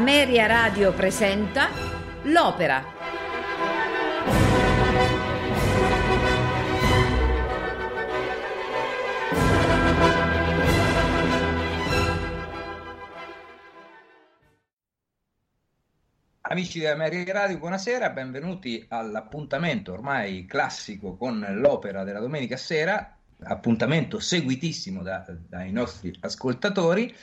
[0.00, 1.68] Ameria Radio presenta
[2.22, 2.82] L'Opera.
[16.40, 24.18] Amici di Ameria Radio, buonasera, benvenuti all'appuntamento ormai classico con l'opera della domenica sera, appuntamento
[24.18, 27.14] seguitissimo da, dai nostri ascoltatori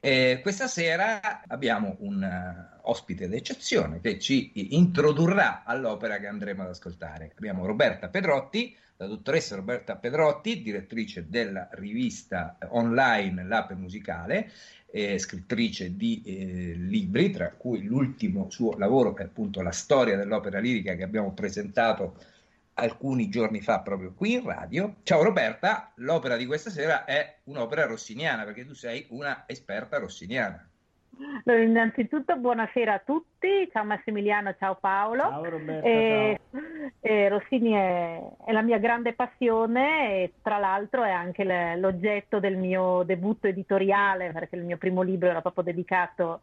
[0.00, 6.68] eh, questa sera abbiamo un uh, ospite d'eccezione che ci introdurrà all'opera che andremo ad
[6.68, 7.32] ascoltare.
[7.36, 14.50] Abbiamo Roberta Pedrotti, la dottoressa Roberta Pedrotti, direttrice della rivista online L'Ape Musicale,
[14.90, 20.60] eh, scrittrice di eh, libri, tra cui l'ultimo suo lavoro è appunto la storia dell'opera
[20.60, 22.16] lirica che abbiamo presentato
[22.78, 24.96] alcuni giorni fa proprio qui in radio.
[25.02, 30.64] Ciao Roberta, l'opera di questa sera è un'opera rossiniana perché tu sei una esperta rossiniana.
[31.44, 35.22] Innanzitutto buonasera a tutti, ciao Massimiliano, ciao Paolo.
[35.22, 35.88] Ciao Roberta.
[35.88, 36.60] Eh, ciao.
[37.00, 42.38] Eh, Rossini è, è, la mia grande passione e tra l'altro è anche le, l'oggetto
[42.38, 46.42] del mio debutto editoriale perché il mio primo libro era proprio dedicato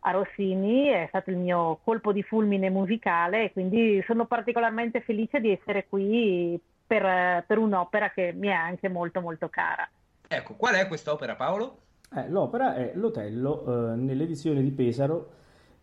[0.00, 5.40] a Rossini, è stato il mio colpo di fulmine musicale e quindi sono particolarmente felice
[5.40, 9.88] di essere qui per, per un'opera che mi è anche molto molto cara.
[10.26, 11.78] Ecco, qual è questa opera Paolo?
[12.14, 15.32] Eh, l'opera è L'Otello eh, nell'edizione di Pesaro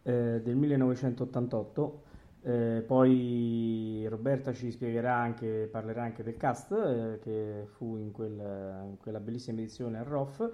[0.03, 2.03] eh, del 1988.
[2.41, 8.31] Eh, poi Roberta ci spiegherà anche, parlerà anche del cast eh, che fu in, quel,
[8.31, 10.51] in, quella bellissima edizione a ROF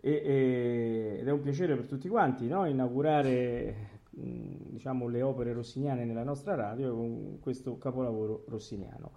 [0.00, 2.66] e, e, ed è un piacere per tutti quanti no?
[2.66, 9.12] inaugurare diciamo, le opere rossiniane nella nostra radio con questo capolavoro rossiniano.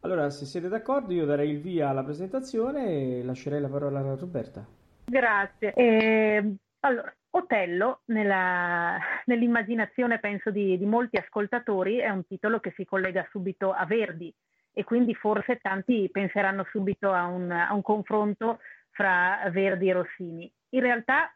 [0.00, 4.16] Allora, se siete d'accordo, io darei il via alla presentazione e lascerei la parola a
[4.16, 4.66] Roberta.
[5.04, 5.72] Grazie.
[5.74, 12.84] Eh, allora, Otello, nella, nell'immaginazione penso di, di, molti ascoltatori, è un titolo che si
[12.84, 14.32] collega subito a Verdi
[14.74, 18.58] e quindi forse tanti penseranno subito a un, a un confronto
[19.02, 20.52] fra Verdi e Rossini.
[20.70, 21.34] In realtà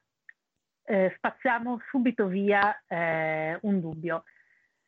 [0.84, 4.22] eh, spazziamo subito via eh, un dubbio.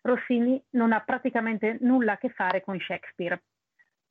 [0.00, 3.42] Rossini non ha praticamente nulla a che fare con Shakespeare,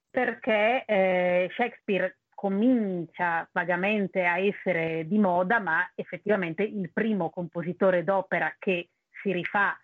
[0.10, 8.54] perché eh, Shakespeare comincia vagamente a essere di moda, ma effettivamente il primo compositore d'opera
[8.60, 8.90] che
[9.22, 9.80] si rifà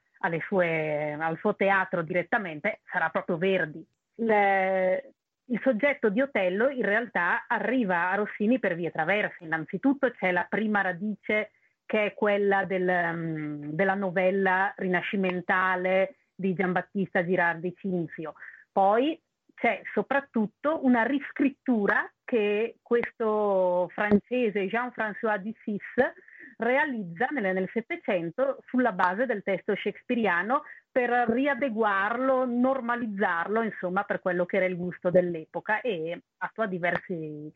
[0.45, 3.85] sue, al suo teatro direttamente sarà proprio Verdi.
[4.15, 5.13] Le,
[5.47, 9.43] il soggetto di Otello in realtà arriva a Rossini per vie traverse.
[9.43, 11.51] Innanzitutto c'è la prima radice
[11.85, 18.33] che è quella del, um, della novella rinascimentale di Giambattista Girardi Cinzio.
[18.71, 19.19] Poi
[19.53, 25.81] c'è soprattutto una riscrittura che questo francese Jean-François Dussis
[26.63, 34.57] realizza nel Settecento sulla base del testo shakespeariano per riadeguarlo, normalizzarlo, insomma, per quello che
[34.57, 37.51] era il gusto dell'epoca e attua diversi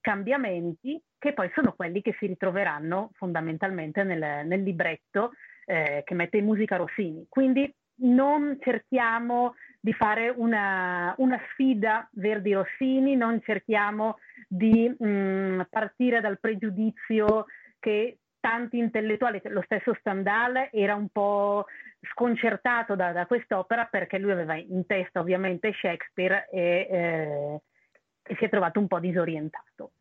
[0.00, 5.32] cambiamenti che poi sono quelli che si ritroveranno fondamentalmente nel, nel libretto
[5.64, 7.26] eh, che mette in musica Rossini.
[7.28, 14.18] Quindi non cerchiamo di fare una, una sfida Verdi-Rossini, non cerchiamo
[14.48, 17.46] di mh, mm, partire dal pregiudizio
[17.78, 21.66] che tanti intellettuali, lo stesso Stendhal era un po'
[22.10, 27.60] sconcertato da, da quest'opera perché lui aveva in testa ovviamente Shakespeare e, eh,
[28.24, 29.92] e, si è trovato un po' disorientato.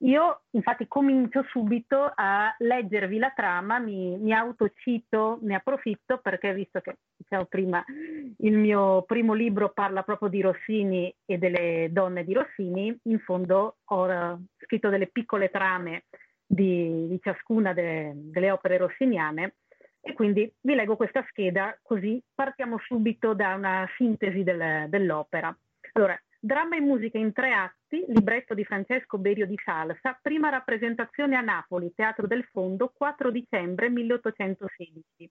[0.00, 6.80] Io infatti comincio subito a leggervi la trama, mi, mi autocito, ne approfitto perché visto
[6.80, 7.84] che diciamo prima
[8.38, 13.76] il mio primo libro parla proprio di Rossini e delle donne di Rossini, in fondo
[13.84, 16.06] ho uh, scritto delle piccole trame
[16.46, 19.54] di, di ciascuna de, delle opere rossiniane
[20.00, 25.56] e quindi vi leggo questa scheda così partiamo subito da una sintesi del, dell'opera.
[25.92, 31.36] Allora, dramma e musica in tre atti, libretto di Francesco Berio di Salsa, prima rappresentazione
[31.36, 35.30] a Napoli, Teatro del Fondo, 4 dicembre 1816.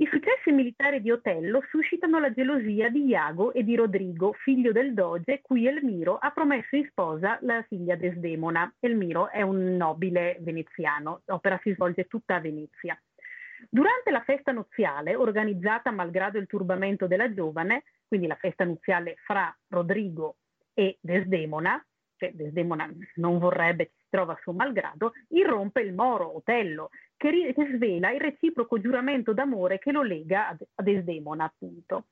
[0.00, 4.94] I successi militari di Otello suscitano la gelosia di Iago e di Rodrigo, figlio del
[4.94, 8.72] doge, cui Elmiro ha promesso in sposa la figlia Desdemona.
[8.80, 12.98] Elmiro è un nobile veneziano, l'opera si svolge tutta a Venezia.
[13.68, 19.54] Durante la festa nuziale, organizzata malgrado il turbamento della giovane, quindi la festa nuziale fra
[19.68, 20.36] Rodrigo
[20.72, 21.78] e Desdemona,
[22.16, 26.88] cioè Desdemona non vorrebbe, si trova a suo malgrado, irrompe il moro Otello,
[27.20, 32.06] che, ri- che svela il reciproco giuramento d'amore che lo lega a, a Desdemona, appunto.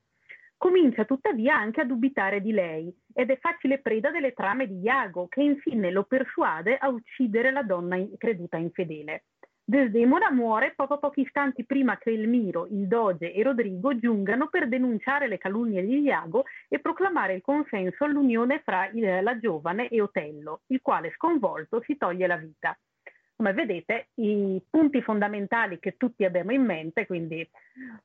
[0.55, 5.27] Comincia tuttavia anche a dubitare di lei ed è facile preda delle trame di Iago,
[5.27, 9.23] che infine lo persuade a uccidere la donna in- creduta infedele.
[9.63, 14.67] Desdemona muore poco pochi istanti prima che il Miro, il Doge e Rodrigo giungano per
[14.67, 20.61] denunciare le calunnie di Iago e proclamare il consenso all'unione fra la giovane e Otello,
[20.67, 22.77] il quale sconvolto si toglie la vita.
[23.39, 27.49] Come vedete, i punti fondamentali che tutti abbiamo in mente, quindi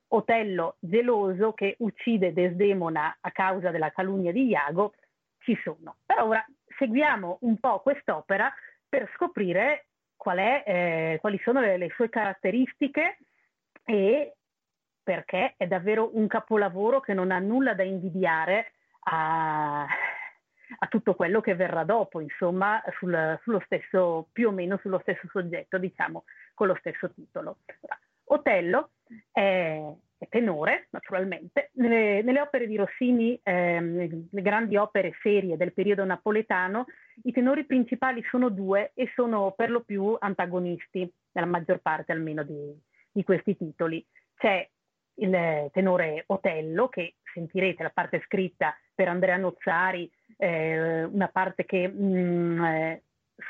[0.07, 4.93] Otello geloso che uccide Desdemona a causa della calunnia di Iago,
[5.39, 5.97] ci sono.
[6.05, 6.45] Però ora
[6.77, 8.49] seguiamo un po' quest'opera
[8.87, 13.17] per scoprire è, eh, quali sono le, le sue caratteristiche
[13.83, 14.35] e
[15.03, 18.71] perché è davvero un capolavoro che non ha nulla da invidiare
[19.07, 19.85] a,
[20.77, 25.27] a tutto quello che verrà dopo, insomma, sul, sullo stesso, più o meno sullo stesso
[25.31, 26.23] soggetto, diciamo,
[26.53, 27.57] con lo stesso titolo.
[28.25, 28.91] Otello
[29.31, 29.81] è,
[30.17, 31.69] è tenore, naturalmente.
[31.73, 36.85] Nelle, nelle, opere di Rossini, ehm, le grandi opere serie del periodo napoletano,
[37.23, 42.43] i tenori principali sono due e sono per lo più antagonisti, nella maggior parte almeno
[42.43, 42.73] di,
[43.11, 44.05] di questi titoli.
[44.37, 44.67] C'è
[45.17, 51.87] il tenore Otello, che sentirete la parte scritta per Andrea Nozzari, eh, una parte che
[51.87, 53.03] mh, mm, eh,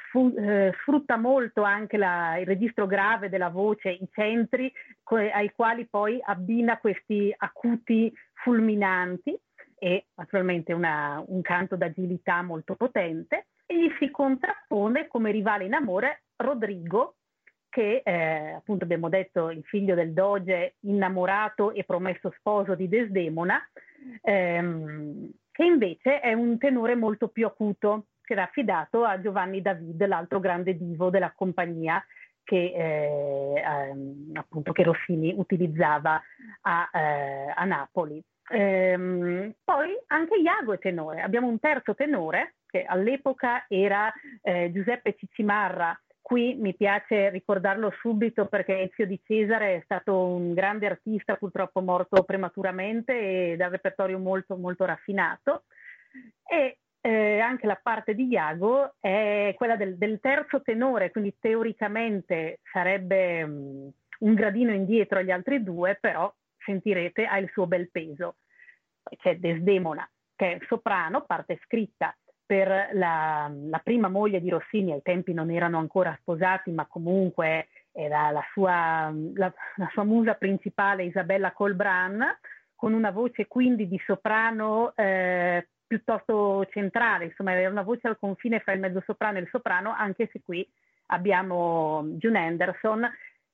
[0.10, 4.72] fu, eh, sfrutta molto anche la, il registro grave della voce, i centri
[5.04, 9.38] co- ai quali poi abbina questi acuti fulminanti
[9.78, 13.48] e naturalmente una, un canto d'agilità molto potente.
[13.66, 17.16] E gli si contrappone come rivale in amore Rodrigo
[17.76, 23.60] che eh, appunto abbiamo detto il figlio del doge innamorato e promesso sposo di Desdemona
[24.22, 30.06] ehm, che invece è un tenore molto più acuto che era affidato a Giovanni David,
[30.06, 32.04] l'altro grande divo della compagnia
[32.44, 36.22] che, eh, ehm, appunto, che Rossini utilizzava
[36.64, 38.22] a, eh, a Napoli.
[38.50, 44.12] Ehm, poi anche Iago è tenore, abbiamo un terzo tenore che all'epoca era
[44.42, 50.56] eh, Giuseppe Cicimarra, qui mi piace ricordarlo subito perché Ezio di Cesare è stato un
[50.56, 55.66] grande artista, purtroppo morto prematuramente e dal repertorio molto molto raffinato.
[56.44, 62.60] E eh, anche la parte di Iago è quella del, del terzo tenore, quindi teoricamente
[62.72, 63.92] sarebbe um,
[64.22, 68.38] un gradino indietro agli altri due, però sentirete ha il suo bel peso.
[69.16, 75.02] C'è Desdemona, che è soprano, parte scritta per la, la, prima moglie di Rossini, ai
[75.02, 81.06] tempi non erano ancora sposati, ma comunque era la sua, la, la sua musa principale
[81.06, 82.24] Isabella Colbran,
[82.76, 88.60] con una voce quindi di soprano eh, piuttosto centrale, insomma era una voce al confine
[88.60, 90.68] fra il mezzosoprano e il soprano, anche se qui
[91.08, 93.10] abbiamo June Anderson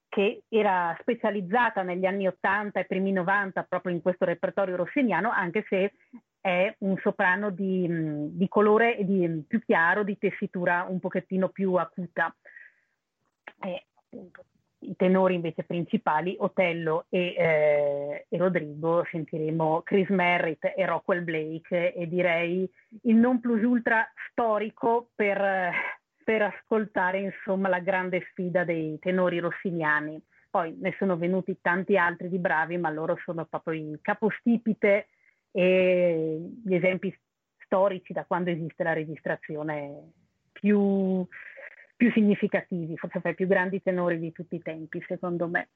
[0.10, 5.66] che era specializzata negli anni 80 e primi 90 proprio in questo repertorio rossiniano, anche
[5.70, 5.94] se
[6.42, 7.88] è un soprano di,
[8.36, 12.36] di colore di, più chiaro, di tessitura un pochettino più acuta.
[13.64, 14.46] E, appunto,
[14.80, 21.94] i tenori invece principali, Otello e, eh, e, Rodrigo, sentiremo Chris Merritt e Rockwell Blake
[21.94, 22.70] e direi
[23.04, 25.72] il non plus ultra storico per,
[26.24, 30.20] per ascoltare insomma la grande sfida dei tenori rossiniani.
[30.50, 35.08] Poi ne sono venuti tanti altri di bravi, ma loro sono proprio i capostipite
[35.52, 37.16] e gli esempi
[37.66, 40.12] storici da quando esiste la registrazione
[40.52, 41.26] più
[42.02, 45.70] più significativi, forse fra i più grandi tenori di tutti i tempi, secondo me.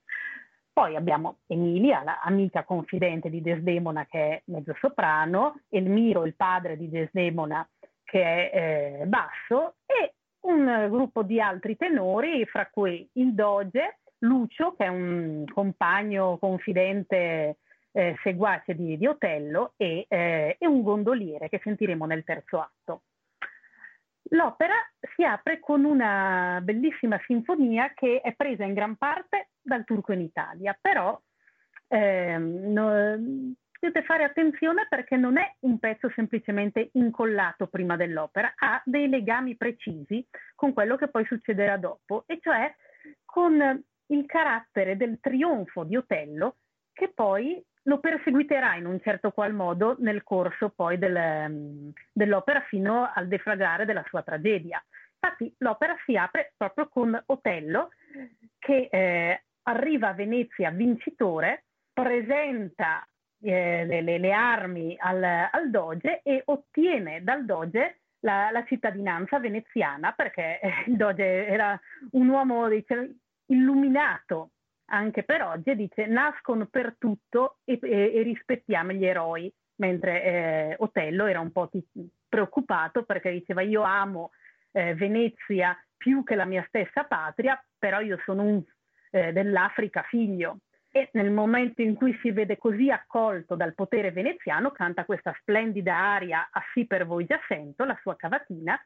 [0.73, 6.89] Poi abbiamo Emilia, l'amica confidente di Desdemona che è mezzo soprano, Elmiro, il padre di
[6.89, 7.67] Desdemona
[8.03, 10.15] che è eh, basso e
[10.47, 17.57] un gruppo di altri tenori, fra cui il Doge, Lucio che è un compagno confidente
[17.95, 23.03] eh, seguace di, di Otello e, eh, e un gondoliere che sentiremo nel terzo atto.
[24.31, 24.75] L'opera
[25.15, 30.21] si apre con una bellissima sinfonia che è presa in gran parte dal turco in
[30.21, 31.17] Italia, però
[31.87, 38.81] ehm, no, dovete fare attenzione perché non è un pezzo semplicemente incollato prima dell'opera, ha
[38.83, 42.75] dei legami precisi con quello che poi succederà dopo, e cioè
[43.23, 46.57] con il carattere del trionfo di Otello
[46.91, 52.61] che poi lo perseguiterà in un certo qual modo nel corso poi del, mm, dell'opera
[52.61, 54.83] fino al defragare della sua tragedia.
[55.13, 57.89] Infatti l'opera si apre proprio con Otello
[58.59, 63.07] che eh, arriva a Venezia vincitore, presenta
[63.41, 70.11] eh, le, le, armi al, al, Doge e ottiene dal Doge la, la cittadinanza veneziana
[70.11, 71.79] perché eh, il Doge era
[72.11, 74.51] un uomo dice, illuminato
[74.85, 80.23] anche per oggi e dice nascono per tutto e, e, e rispettiamo gli eroi, mentre
[80.23, 81.83] eh, Otello era un po' t-
[82.27, 84.31] preoccupato perché diceva io amo
[84.71, 88.63] eh, Venezia più che la mia stessa patria, però io sono un
[89.11, 90.59] eh, dell'Africa figlio.
[90.91, 95.93] E nel momento in cui si vede così accolto dal potere veneziano, canta questa splendida
[95.93, 98.79] aria A sì per voi già sento, la sua cavatina,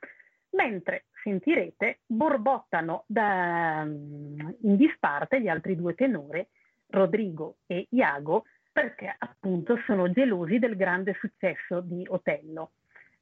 [0.52, 6.46] mentre sentirete borbottano da, in disparte gli altri due tenori,
[6.88, 12.72] Rodrigo e Iago, perché appunto sono gelosi del grande successo di Otello.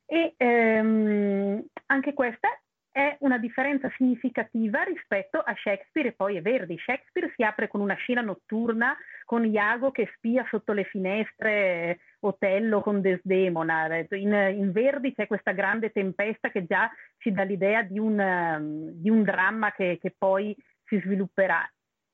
[0.05, 2.49] E ehm, anche questa
[2.97, 6.79] è una differenza significativa rispetto a Shakespeare e poi a Verdi.
[6.79, 12.81] Shakespeare si apre con una scena notturna con Iago che spia sotto le finestre Otello
[12.81, 13.99] con Desdemona.
[14.09, 16.89] In, in Verdi c'è questa grande tempesta che già
[17.19, 21.61] ci dà l'idea di un, di un dramma che, che poi si svilupperà.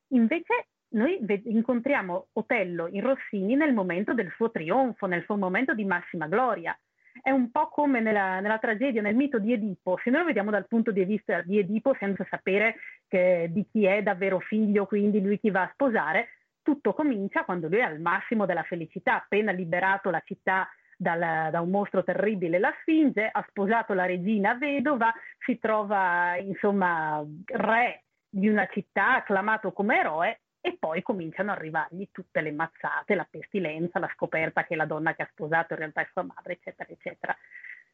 [0.10, 5.86] Invece noi incontriamo Otello in Rossini nel momento del suo trionfo, nel suo momento di
[5.86, 6.78] massima gloria.
[7.22, 10.00] È un po' come nella, nella tragedia, nel mito di Edipo.
[10.04, 12.76] Se noi lo vediamo dal punto di vista di Edipo, senza sapere
[13.08, 16.30] che, di chi è davvero figlio, quindi lui chi va a sposare,
[16.62, 20.68] tutto comincia quando lui è al massimo della felicità, appena liberato la città
[20.98, 25.14] dal, da un mostro terribile, la Sfinge, ha sposato la regina vedova,
[25.46, 32.08] si trova insomma re di una città acclamato come eroe e poi cominciano ad arrivargli
[32.10, 36.00] tutte le mazzate, la pestilenza, la scoperta che la donna che ha sposato in realtà
[36.00, 37.38] è sua madre, eccetera, eccetera.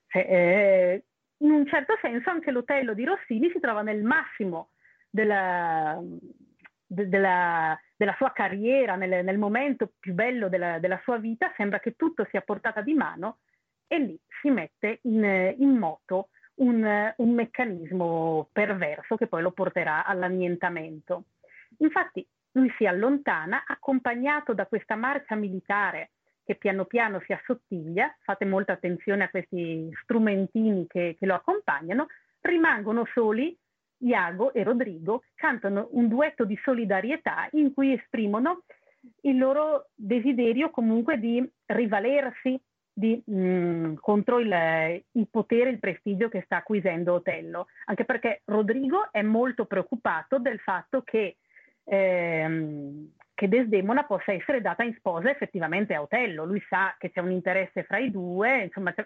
[0.05, 1.03] Cioè, eh,
[1.38, 4.69] in un certo senso anche l'Otello di Rossini si trova nel massimo
[5.09, 5.99] della,
[6.85, 11.79] de, della, della sua carriera, nel, nel, momento più bello della, della, sua vita, sembra
[11.79, 13.39] che tutto sia portata di mano
[13.88, 20.05] e lì si mette in, in moto un, un meccanismo perverso che poi lo porterà
[20.05, 21.23] all'annientamento.
[21.77, 26.11] Infatti lui si allontana accompagnato da questa marcia militare
[26.43, 32.07] che piano piano si assottiglia, fate molta attenzione a questi strumentini che, che lo accompagnano,
[32.41, 33.55] rimangono soli
[33.99, 38.63] Iago e Rodrigo, cantano un duetto di solidarietà in cui esprimono
[39.21, 42.59] il loro desiderio comunque di rivalersi
[42.91, 48.41] di, mh, mm, contro il, il, potere, il prestigio che sta acquisendo Otello, anche perché
[48.45, 51.37] Rodrigo è molto preoccupato del fatto che
[51.86, 56.43] ehm, che Desdemona possa essere data in sposa effettivamente a Otello.
[56.43, 59.03] Lui sa che c'è un interesse fra i due, insomma è,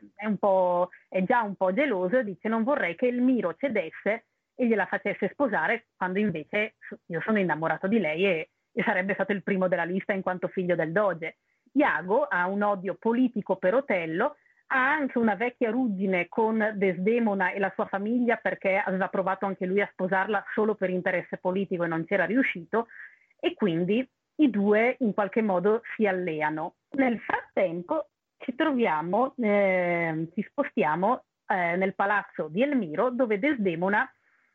[1.08, 4.26] è già un po' geloso e dice non vorrei che il Miro cedesse
[4.56, 6.76] e gliela facesse sposare quando invece
[7.08, 10.48] io sono innamorato di lei e, e sarebbe stato il primo della lista in quanto
[10.48, 11.38] figlio del doge.
[11.74, 14.38] Iago ha un odio politico per Otello
[14.76, 19.68] ha anche una vecchia ruggine con Desdemona e la sua famiglia perché aveva provato anche
[19.68, 22.88] lui a sposarla solo per interesse politico e non c'era riuscito
[23.40, 26.78] e quindi i due in qualche modo si alleano.
[26.92, 34.12] Nel frattempo ci troviamo, eh, ci spostiamo eh, nel palazzo di Elmiro dove Desdemona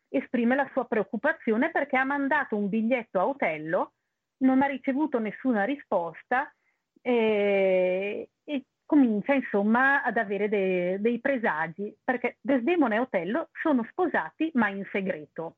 [0.09, 3.93] esprime la sua preoccupazione perché ha mandato un biglietto a Otello,
[4.39, 6.53] non ha ricevuto nessuna risposta
[7.01, 14.49] e, e comincia insomma ad avere de- dei presagi, perché Desdemona e Otello sono sposati
[14.55, 15.57] ma in segreto.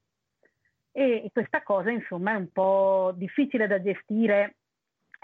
[0.91, 4.55] E, questa cosa insomma è un po' difficile da gestire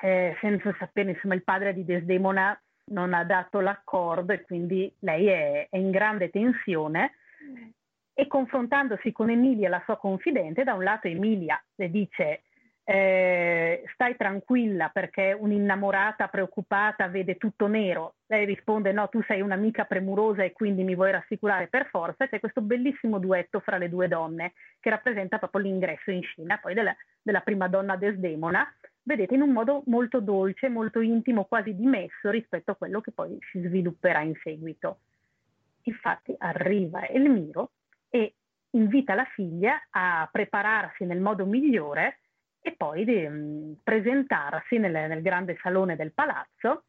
[0.01, 2.57] eh, senza sapere, insomma il padre di Desdemona
[2.91, 7.17] non ha dato l'accordo e quindi lei è, è in grande tensione
[8.13, 12.43] e confrontandosi con Emilia, la sua confidente, da un lato Emilia le dice
[12.89, 18.15] eh, stai tranquilla perché un'innamorata preoccupata vede tutto nero.
[18.27, 22.29] Lei risponde no, tu sei un'amica premurosa e quindi mi vuoi rassicurare per forza.
[22.29, 26.73] C'è questo bellissimo duetto fra le due donne che rappresenta proprio l'ingresso in scena poi
[26.73, 28.65] della, della prima donna Desdemona.
[29.03, 33.37] Vedete in un modo molto dolce, molto intimo, quasi dimesso rispetto a quello che poi
[33.51, 34.99] si svilupperà in seguito.
[35.83, 37.71] Infatti arriva Elmiro
[38.09, 38.33] e
[38.71, 42.19] invita la figlia a prepararsi nel modo migliore
[42.67, 46.83] e poi di um, presentarsi nel, nel, grande salone del palazzo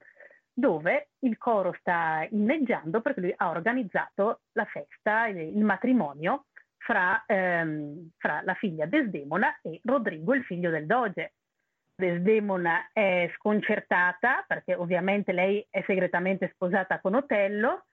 [0.52, 6.46] dove il coro sta inneggiando perché lui ha organizzato la festa, il, matrimonio
[6.78, 11.34] fra, ehm, fra, la figlia Desdemona e Rodrigo, il figlio del doge.
[11.94, 17.84] Desdemona è sconcertata perché ovviamente lei è segretamente sposata con Otello,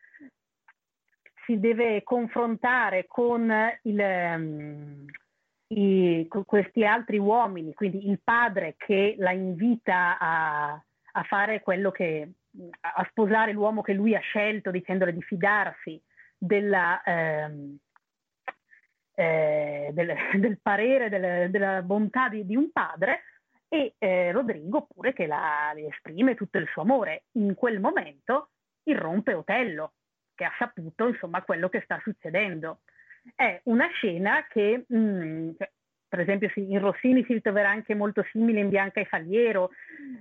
[1.46, 5.06] si deve confrontare con il, um,
[5.68, 12.30] i, questi altri uomini, quindi il padre che la invita a, a fare quello che,
[12.80, 16.02] a sposare l'uomo che lui ha scelto dicendole di fidarsi
[16.38, 17.78] della, ehm,
[19.16, 23.24] eh, del, del, parere, del, della bontà di, di, un padre
[23.68, 27.24] e eh, Rodrigo pure che la, esprime tutto il suo amore.
[27.34, 28.50] In quel momento
[28.84, 29.94] irrompe Otello,
[30.36, 32.82] che ha saputo insomma quello che sta succedendo
[33.34, 35.72] è una scena che mh, mm, cioè,
[36.08, 39.72] per esempio in Rossini si troverà anche molto simile in Bianca e Faliero,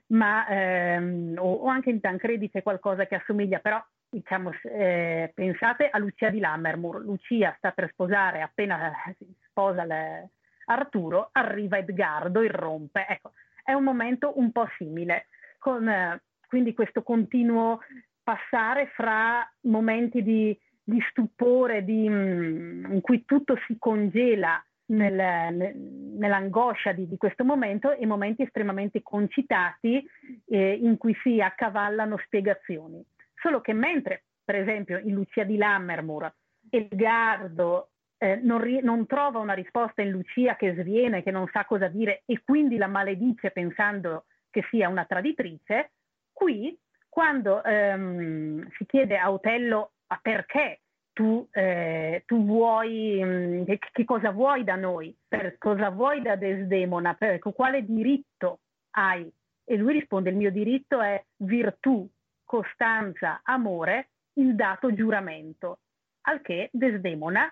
[0.09, 5.89] ma, ehm, o, o, anche in Tancredi c'è qualcosa che assomiglia, però diciamo, eh, pensate
[5.89, 10.31] a Lucia di Lammermoor, Lucia sta per sposare, appena si sposa le,
[10.67, 13.33] Arturo, arriva Edgardo, irrompe, ecco,
[13.63, 15.27] è un momento un po' simile,
[15.59, 17.81] con eh, quindi questo continuo
[18.23, 25.75] passare fra momenti di, di stupore, di, mm, in cui tutto si congela nel, nel,
[25.77, 30.07] nell'angoscia di, di, questo momento e momenti estremamente concitati
[30.47, 33.03] eh, in cui si accavallano spiegazioni.
[33.41, 36.33] Solo che mentre, per esempio, in Lucia di Lammermoor,
[36.69, 41.65] Edgardo eh, non, ri- non, trova una risposta in Lucia che sviene, che non sa
[41.65, 45.93] cosa dire e quindi la maledice pensando che sia una traditrice,
[46.33, 50.81] qui quando ehm, si chiede a Otello a perché
[51.15, 56.21] tu, eh, tu vuoi, mh, mm, che, che, cosa vuoi da noi, per cosa vuoi
[56.21, 58.61] da Desdemona, per quale diritto
[58.97, 59.33] hai?
[59.65, 62.07] E lui risponde il mio diritto è virtù,
[62.45, 65.79] costanza, amore, il dato giuramento.
[66.23, 67.51] Al che Desdemona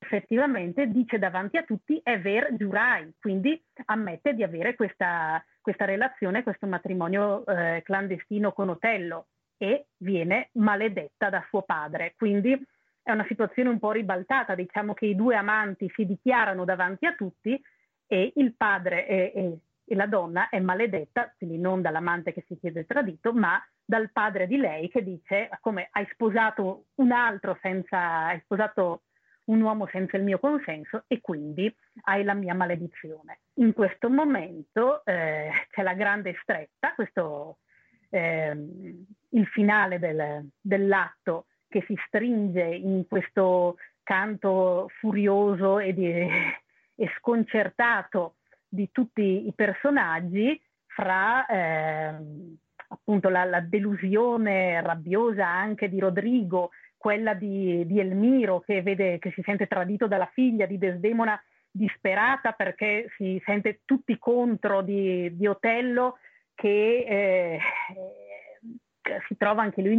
[0.00, 6.42] effettivamente dice davanti a tutti è ver giurai, quindi ammette di avere questa, questa relazione,
[6.42, 9.28] questo matrimonio eh, clandestino con Otello
[9.58, 12.14] e viene maledetta da suo padre.
[12.16, 12.58] Quindi
[13.02, 17.14] è una situazione un po' ribaltata, diciamo che i due amanti si dichiarano davanti a
[17.14, 17.60] tutti
[18.06, 22.58] e il padre e, e, e la donna è maledetta, quindi non dall'amante che si
[22.58, 28.26] chiede tradito, ma dal padre di lei che dice come hai sposato un altro senza,
[28.26, 29.02] hai sposato
[29.48, 33.40] un uomo senza il mio consenso e quindi hai la mia maledizione.
[33.54, 37.58] In questo momento eh, c'è la grande stretta, questo,
[38.10, 38.56] eh,
[39.30, 46.06] il finale del, dell'atto che si stringe in questo canto furioso e, di,
[46.94, 52.14] e sconcertato di tutti i personaggi fra eh,
[52.88, 59.30] appunto la, la, delusione rabbiosa anche di Rodrigo quella di, di Elmiro che, vede, che
[59.32, 61.40] si sente tradito dalla figlia, di Desdemona
[61.70, 66.18] disperata perché si sente tutti contro di, di Otello
[66.58, 67.60] che eh,
[69.28, 69.96] si trova anche lui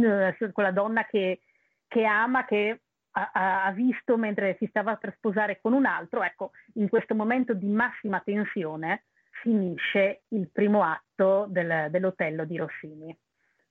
[0.52, 1.40] con la donna che,
[1.88, 6.22] che ama, che ha, ha, visto mentre si stava per sposare con un altro.
[6.22, 9.04] Ecco, in questo momento di massima tensione
[9.42, 13.16] finisce il primo atto del, dell'Otello di Rossini.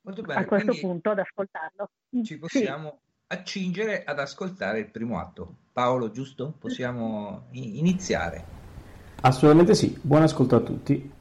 [0.02, 1.91] Bene, a questo punto ad ascoltarlo.
[2.23, 5.58] Ci possiamo accingere ad ascoltare il primo atto.
[5.71, 6.56] Paolo, giusto?
[6.58, 8.43] Possiamo iniziare?
[9.21, 9.95] Assolutamente sì.
[10.02, 11.17] Buon ascolto a tutti.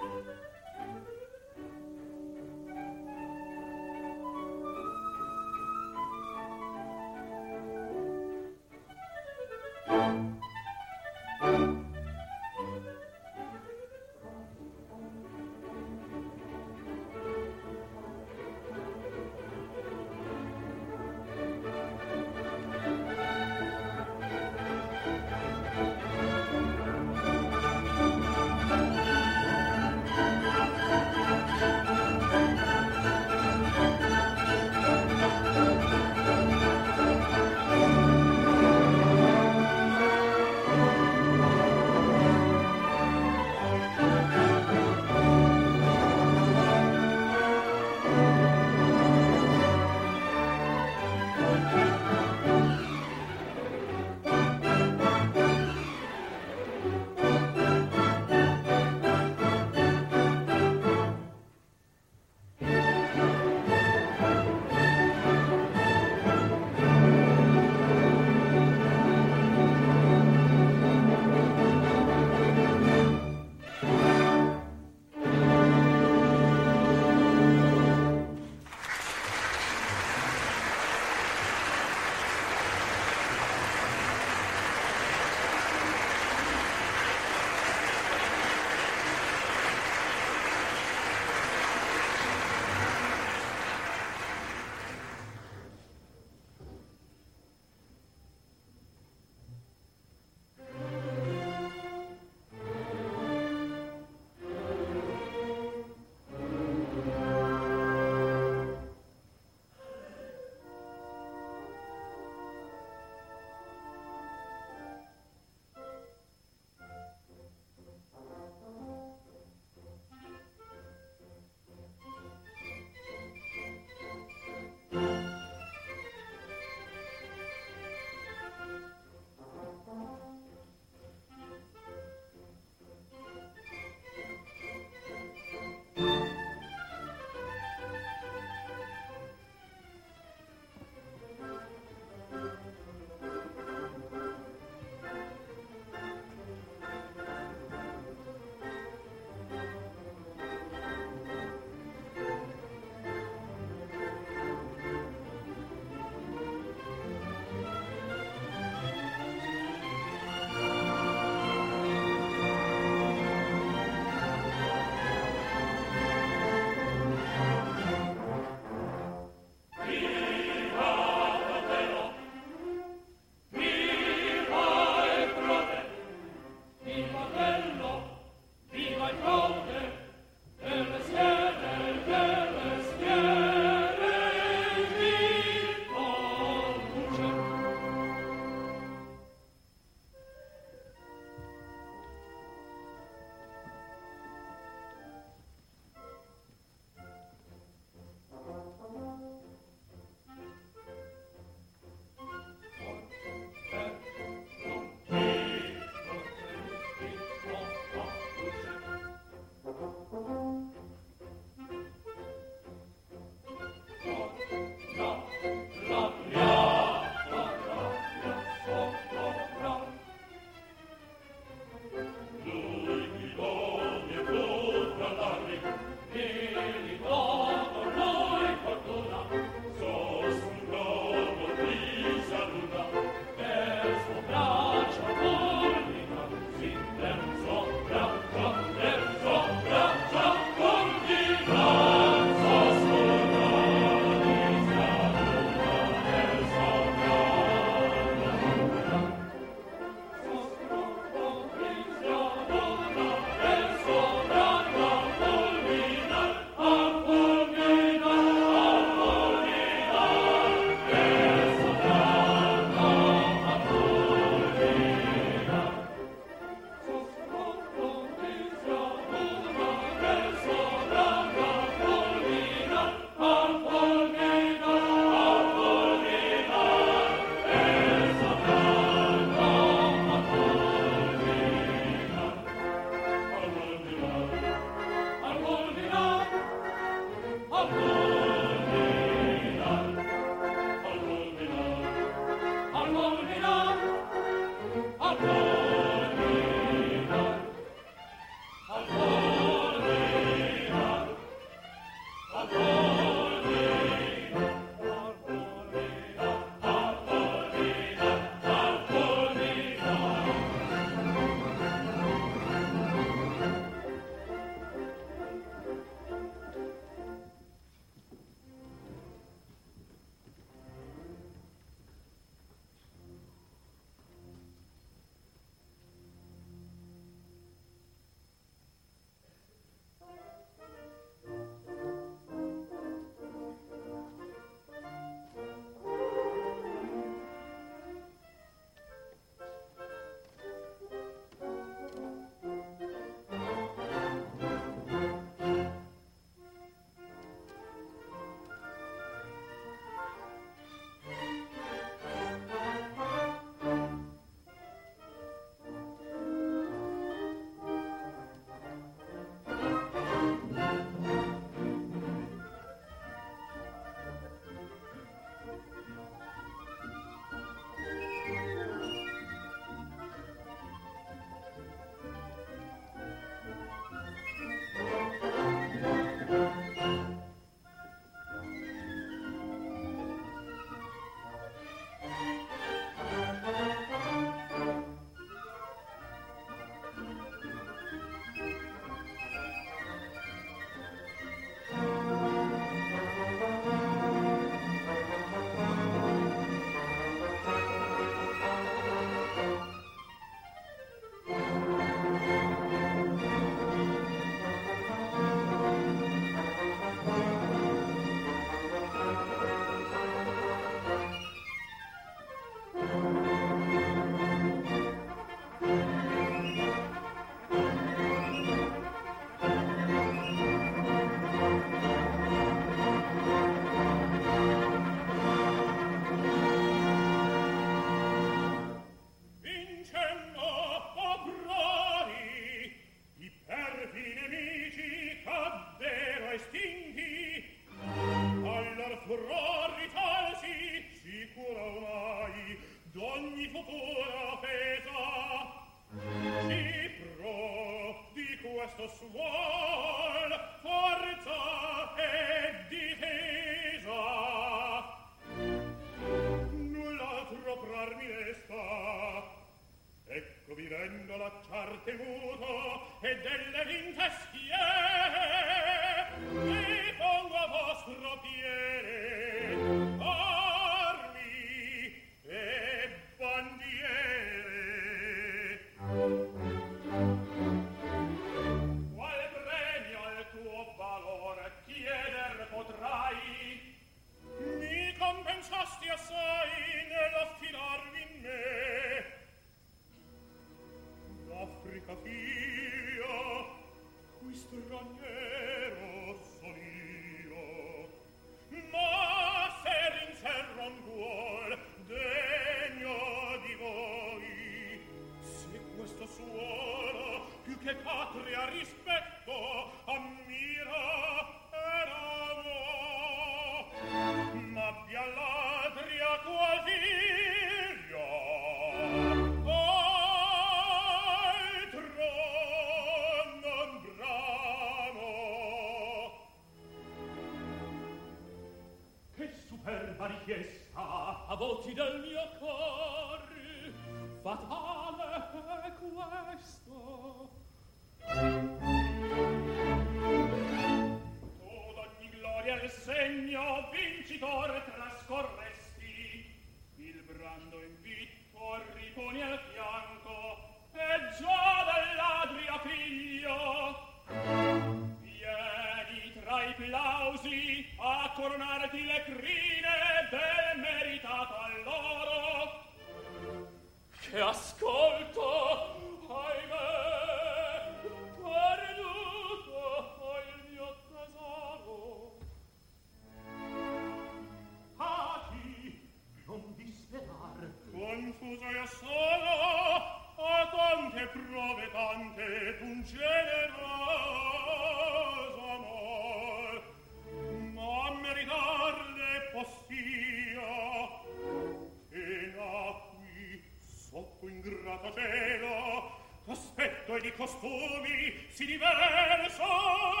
[597.41, 600.00] profumi si diverso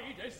[0.00, 0.39] fa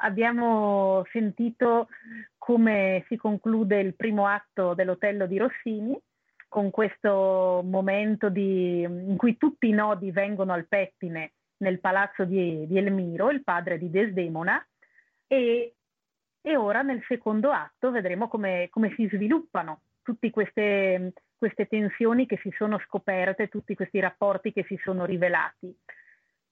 [0.00, 1.88] abbiamo sentito
[2.38, 5.98] come si conclude il primo atto dell'Otello di Rossini,
[6.48, 12.66] con questo momento di, in cui tutti i nodi vengono al pettine nel palazzo di,
[12.66, 14.64] di Elmiro, il padre di Desdemona,
[15.26, 15.74] e,
[16.40, 22.38] e, ora nel secondo atto vedremo come, come si sviluppano tutte queste, queste tensioni che
[22.42, 25.72] si sono scoperte, tutti questi rapporti che si sono rivelati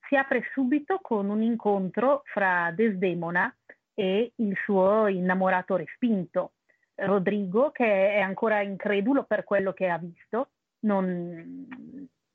[0.08, 3.54] si apre subito con un incontro fra Desdemona
[3.94, 6.52] e il suo innamorato respinto,
[6.94, 11.66] Rodrigo, che è ancora incredulo per quello che ha visto, non,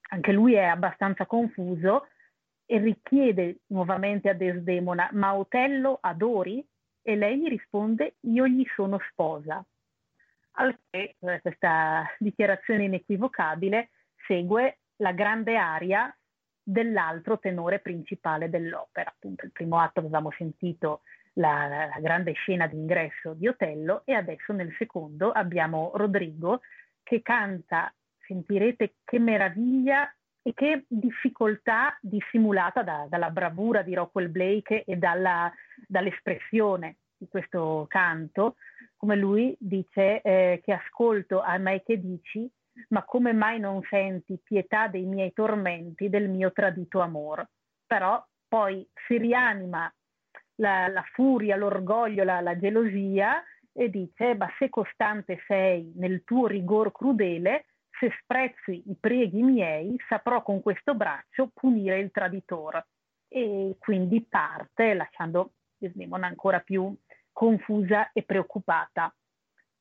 [0.10, 2.08] anche lui è abbastanza confuso
[2.66, 6.66] e richiede nuovamente a Desdemona, ma Otello adori?
[7.02, 9.66] E lei gli risponde, io gli sono sposa.
[10.56, 13.90] Al che eh, questa dichiarazione inequivocabile
[14.28, 16.16] segue la grande aria
[16.64, 19.10] dell'altro tenore principale dell'opera.
[19.10, 21.02] Appunto, il primo atto avevamo sentito
[21.34, 26.62] la, la grande scena d'ingresso di Otello e adesso nel secondo abbiamo Rodrigo
[27.04, 27.94] che canta,
[28.26, 30.12] sentirete che meraviglia
[30.42, 35.52] e che difficoltà dissimulata da, dalla bravura di Rockwell Blake e dalla,
[35.88, 38.56] dall'espressione di questo canto,
[38.98, 42.50] come lui dice eh, che ascolto a me che dici
[42.90, 47.48] ma come mai non senti pietà dei miei tormenti, del mio tradito amor?
[47.86, 49.92] Però poi si rianima
[50.56, 56.48] la, la furia, l'orgoglio, la, la, gelosia e dice, ma se costante sei nel tuo
[56.48, 57.66] rigor crudele,
[58.00, 62.88] se sprezzi i preghi miei, saprò con questo braccio punire il traditore.
[63.28, 66.96] E quindi parte lasciando Desdemona ancora più
[67.32, 69.14] confusa e preoccupata.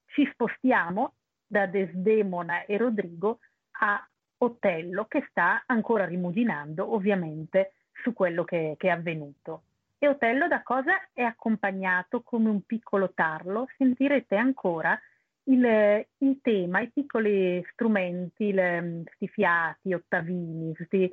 [0.07, 1.15] Ci spostiamo
[1.53, 3.41] da Desdemona e Rodrigo
[3.81, 4.09] a
[4.39, 9.65] Otello che sta ancora rimuginando ovviamente su quello che, che è avvenuto.
[9.99, 13.69] E Otello da cosa è accompagnato come un piccolo tarlo?
[13.77, 14.99] Sentirete ancora
[15.45, 21.13] il, il tema, i piccoli strumenti, questi fiati, ottavini, sti,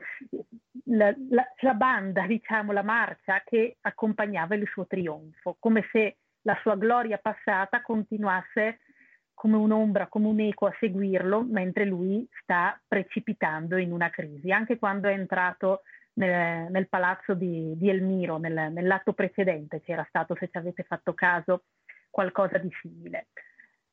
[0.86, 6.58] la, la, la banda, diciamo, la marcia che accompagnava il suo trionfo, come se la
[6.62, 8.80] sua gloria passata continuasse
[9.40, 14.52] come un'ombra, come un eco a seguirlo, mentre lui sta precipitando in una crisi.
[14.52, 15.84] Anche quando è entrato
[16.16, 21.14] nel, nel palazzo di, di Elmiro, nel, nell'atto precedente, c'era stato, se ci avete fatto
[21.14, 21.64] caso,
[22.10, 23.28] qualcosa di simile.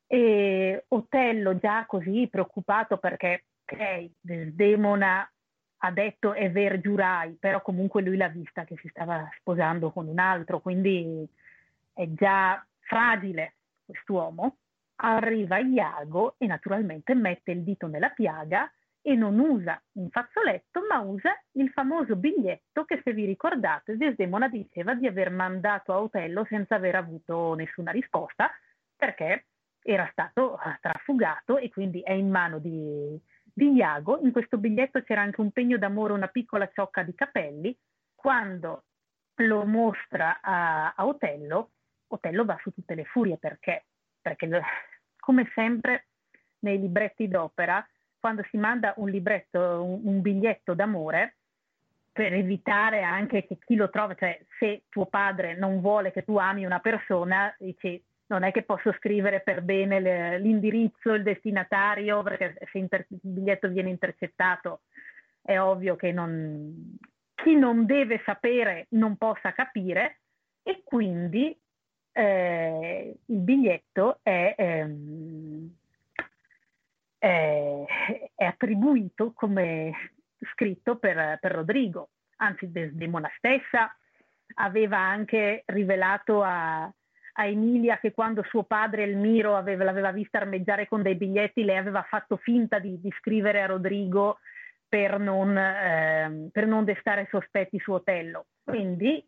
[0.08, 5.30] E Otello già così preoccupato perché, ok, Desdemona
[5.76, 10.08] ha detto è ver giurai, però comunque lui l'ha vista che si stava sposando con
[10.08, 11.24] un altro, quindi
[11.92, 13.54] è già fragile
[13.84, 14.56] quest'uomo
[14.96, 18.70] arriva Iago e naturalmente mette il dito nella piaga
[19.02, 24.48] e non usa un fazzoletto, ma usa il famoso biglietto che, se vi ricordate, Desdemona
[24.48, 28.50] diceva di aver mandato a Otello senza aver avuto nessuna risposta,
[28.96, 29.46] perché
[29.80, 34.18] era stato ah, trafugato e quindi è in mano di, di Iago.
[34.18, 37.78] In questo biglietto c'era anche un pegno d'amore, una piccola ciocca di capelli.
[38.12, 38.86] Quando
[39.36, 41.70] lo mostra a, a Otello,
[42.08, 43.84] Otello va su tutte le furie perché
[44.26, 44.60] perché
[45.20, 46.06] come sempre
[46.60, 47.86] nei libretti d'opera,
[48.18, 51.36] quando si manda un libretto, un, un biglietto d'amore,
[52.10, 56.38] per evitare anche che chi lo trova, cioè se tuo padre non vuole che tu
[56.38, 62.24] ami una persona, dici non è che posso scrivere per bene le, l'indirizzo, il destinatario,
[62.24, 64.80] perché se inter- il biglietto viene intercettato
[65.40, 66.98] è ovvio che non,
[67.34, 70.22] chi non deve sapere non possa capire
[70.64, 71.56] e quindi
[72.16, 75.70] eh, il biglietto è, ehm,
[77.18, 77.84] è,
[78.34, 79.92] è, attribuito come
[80.52, 83.94] scritto per, per Rodrigo, anzi Desdemona stessa
[84.54, 90.88] aveva anche rivelato a, a Emilia che quando suo padre Elmiro aveva, l'aveva vista armeggiare
[90.88, 94.38] con dei biglietti, lei aveva fatto finta di, di scrivere a Rodrigo
[94.88, 98.46] per non, eh, per non, destare sospetti su Otello.
[98.64, 99.22] Quindi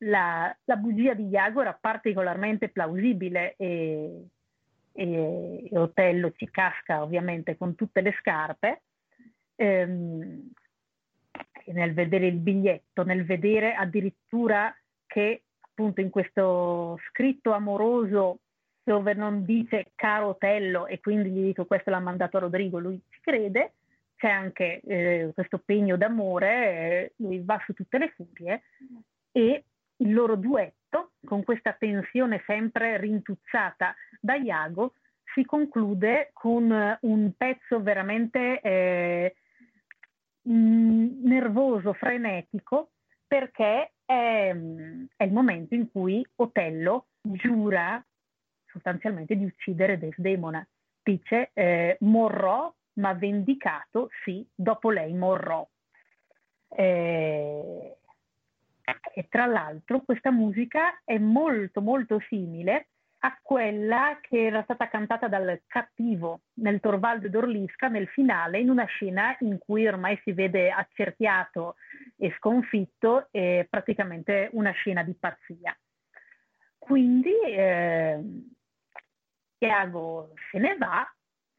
[0.00, 4.26] la, la, bugia di Iago era particolarmente plausibile e,
[4.92, 8.82] e, e, Otello ci casca ovviamente con tutte le scarpe.
[9.56, 10.50] Ehm,
[11.66, 14.74] nel vedere il biglietto, nel vedere addirittura
[15.06, 18.40] che appunto in questo scritto amoroso
[18.82, 23.20] dove non dice caro Otello e quindi gli dico questo l'ha mandato Rodrigo, lui ci
[23.20, 23.74] crede,
[24.16, 28.62] c'è anche eh, questo pegno d'amore, eh, lui va su tutte le furie
[29.32, 29.64] e
[30.00, 34.94] il loro duetto, con questa tensione sempre rintuzzata da Iago,
[35.34, 39.34] si conclude con un pezzo veramente eh,
[40.42, 42.90] nervoso, frenetico,
[43.26, 44.56] perché è,
[45.16, 48.04] è il momento in cui Otello giura
[48.66, 50.66] sostanzialmente di uccidere Desdemona.
[51.02, 55.66] Dice eh, morrò, ma vendicato, sì, dopo lei morrò.
[56.68, 57.96] Eh,
[59.14, 62.88] e tra l'altro questa musica è molto molto simile
[63.22, 68.86] a quella che era stata cantata dal cattivo nel Torvaldo d'Orlisca nel finale, in una
[68.86, 71.76] scena in cui ormai si vede accerchiato
[72.16, 75.76] e sconfitto, e praticamente una scena di pazzia.
[76.78, 78.22] Quindi eh,
[79.58, 81.06] Iago se ne va,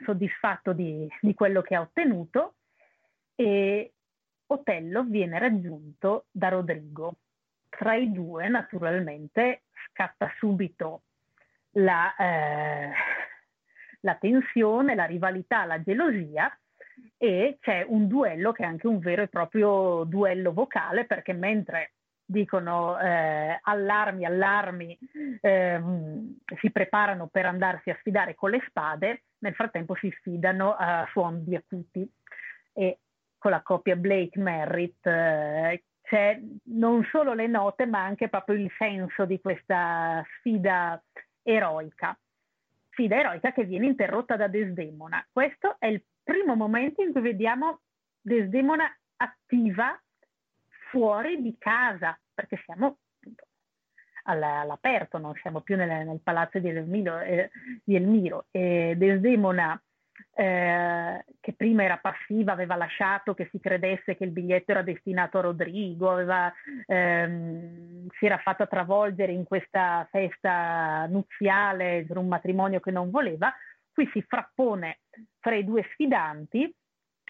[0.04, 2.56] soddisfatto di, di quello che ha ottenuto,
[3.36, 3.94] e
[4.48, 7.18] Otello viene raggiunto da Rodrigo.
[7.78, 11.04] Tra i due, naturalmente, scatta subito
[11.72, 12.92] la, eh,
[14.02, 16.56] la tensione, la rivalità, la gelosia
[17.18, 21.94] e c'è un duello che è anche un vero e proprio duello vocale perché mentre
[22.32, 24.98] dicono eh, allarmi, allarmi,
[25.42, 25.82] eh,
[26.60, 31.44] si preparano per andarsi a sfidare con le spade, nel frattempo si sfidano a suon
[31.44, 32.10] di acuti
[32.74, 33.00] e
[33.38, 39.24] con la coppia Blake-Merritt eh, c'è non solo le note ma anche proprio il senso
[39.24, 41.02] di questa sfida
[41.42, 42.18] eroica.
[42.90, 45.26] Sfida eroica che viene interrotta da Desdemona.
[45.32, 47.80] Questo è il primo momento in cui vediamo
[48.20, 49.98] Desdemona attiva
[50.90, 52.98] fuori di casa, perché siamo
[54.24, 57.50] all'aperto, non siamo più nel, nel palazzo di Elmiro, eh,
[57.86, 58.48] di Elmiro.
[58.52, 59.82] E Desdemona
[60.34, 65.38] eh, che prima era passiva, aveva lasciato che si credesse che il biglietto era destinato
[65.38, 66.52] a Rodrigo, aveva,
[66.86, 73.54] ehm, si era fatta travolgere in questa festa nuziale per un matrimonio che non voleva,
[73.94, 75.00] qui si frappone
[75.40, 76.74] fra i due sfidanti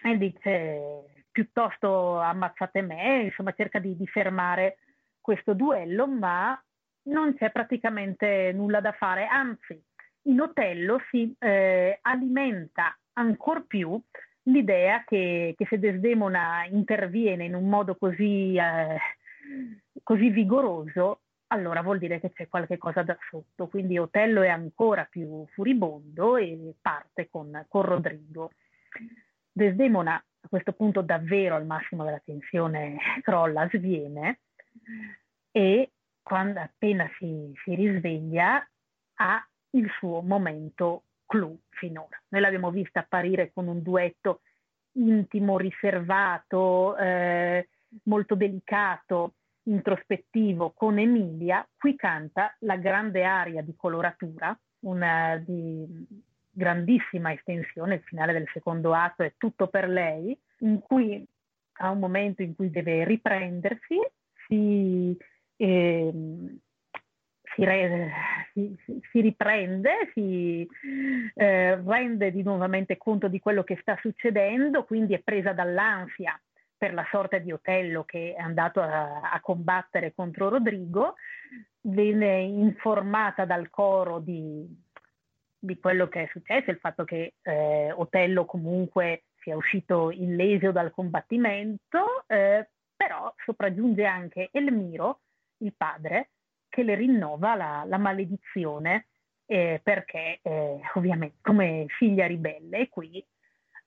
[0.04, 4.78] e dice piuttosto ammazzate me, insomma cerca di, di fermare
[5.20, 6.60] questo duello, ma
[7.04, 9.82] non c'è praticamente nulla da fare, anzi
[10.22, 14.00] in Otello si eh, alimenta ancor più
[14.44, 18.98] l'idea che, che, se Desdemona interviene in un modo così, eh,
[20.02, 23.68] così vigoroso, allora vuol dire che c'è qualche cosa da sotto.
[23.68, 28.50] Quindi Otello è ancora più furibondo e parte con, con Rodrigo.
[29.52, 34.40] Desdemona a questo punto davvero al massimo della tensione crolla, sviene
[35.50, 35.90] e
[36.22, 38.66] quando appena si, si risveglia
[39.16, 42.20] ha il suo momento clou finora.
[42.28, 44.40] Noi l'abbiamo vista apparire con un duetto
[44.92, 47.68] intimo, riservato, eh,
[48.04, 49.34] molto delicato,
[49.64, 55.86] introspettivo con Emilia, qui canta la grande aria di coloratura, una di
[56.50, 61.24] grandissima estensione, il finale del secondo atto è tutto per lei, in cui
[61.74, 63.98] ha un momento in cui deve riprendersi,
[64.46, 65.16] si,
[65.56, 66.12] eh,
[67.54, 68.10] si, re,
[68.52, 68.76] si,
[69.10, 70.66] si, riprende, si
[71.34, 76.40] eh, rende di nuovamente conto di quello che sta succedendo, quindi è presa dall'ansia
[76.76, 81.14] per la sorte di Otello che è andato a, a combattere contro Rodrigo,
[81.82, 84.66] viene informata dal coro di,
[85.58, 90.90] di, quello che è successo, il fatto che eh, Otello comunque sia uscito illeso dal
[90.90, 95.20] combattimento, eh, però sopraggiunge anche Elmiro,
[95.58, 96.30] il padre,
[96.72, 99.08] che le rinnova la, la maledizione
[99.44, 103.22] eh, perché eh, ovviamente come figlia ribelle qui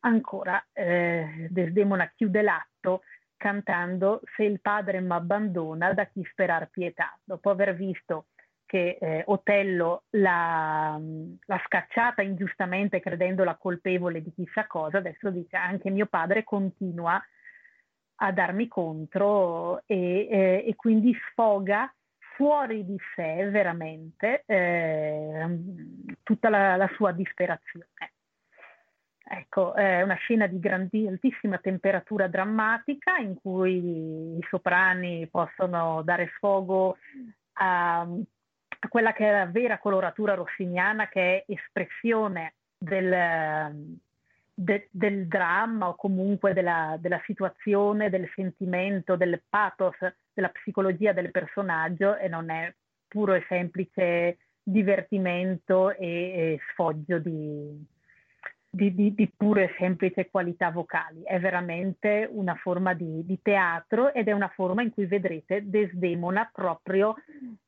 [0.01, 3.01] ancora eh, Desdemona chiude l'atto
[3.35, 7.17] cantando se il padre m'abbandona da chi sperar pietà?
[7.23, 8.27] Dopo aver visto
[8.65, 15.89] che eh, Otello l'ha, l'ha, scacciata ingiustamente credendola colpevole di chissà cosa, adesso dice anche
[15.89, 17.19] mio padre continua
[18.17, 21.91] a darmi contro e, eh, e quindi sfoga
[22.35, 25.57] fuori di sé veramente eh,
[26.23, 27.87] tutta la, la, sua disperazione.
[29.27, 36.31] Ecco, è una scena di grandi, altissima temperatura drammatica in cui i soprani possono dare
[36.35, 36.97] sfogo
[37.53, 43.97] a, a quella che è la vera coloratura rossiniana che è espressione del,
[44.53, 49.97] de, del dramma o comunque della, della, situazione, del sentimento, del pathos,
[50.35, 52.71] della psicologia del personaggio e non è
[53.07, 57.85] puro e semplice divertimento e, e sfoggio di,
[58.69, 61.23] di, di, di, pure e semplice qualità vocali.
[61.23, 66.49] È veramente una forma di, di teatro ed è una forma in cui vedrete Desdemona
[66.51, 67.15] proprio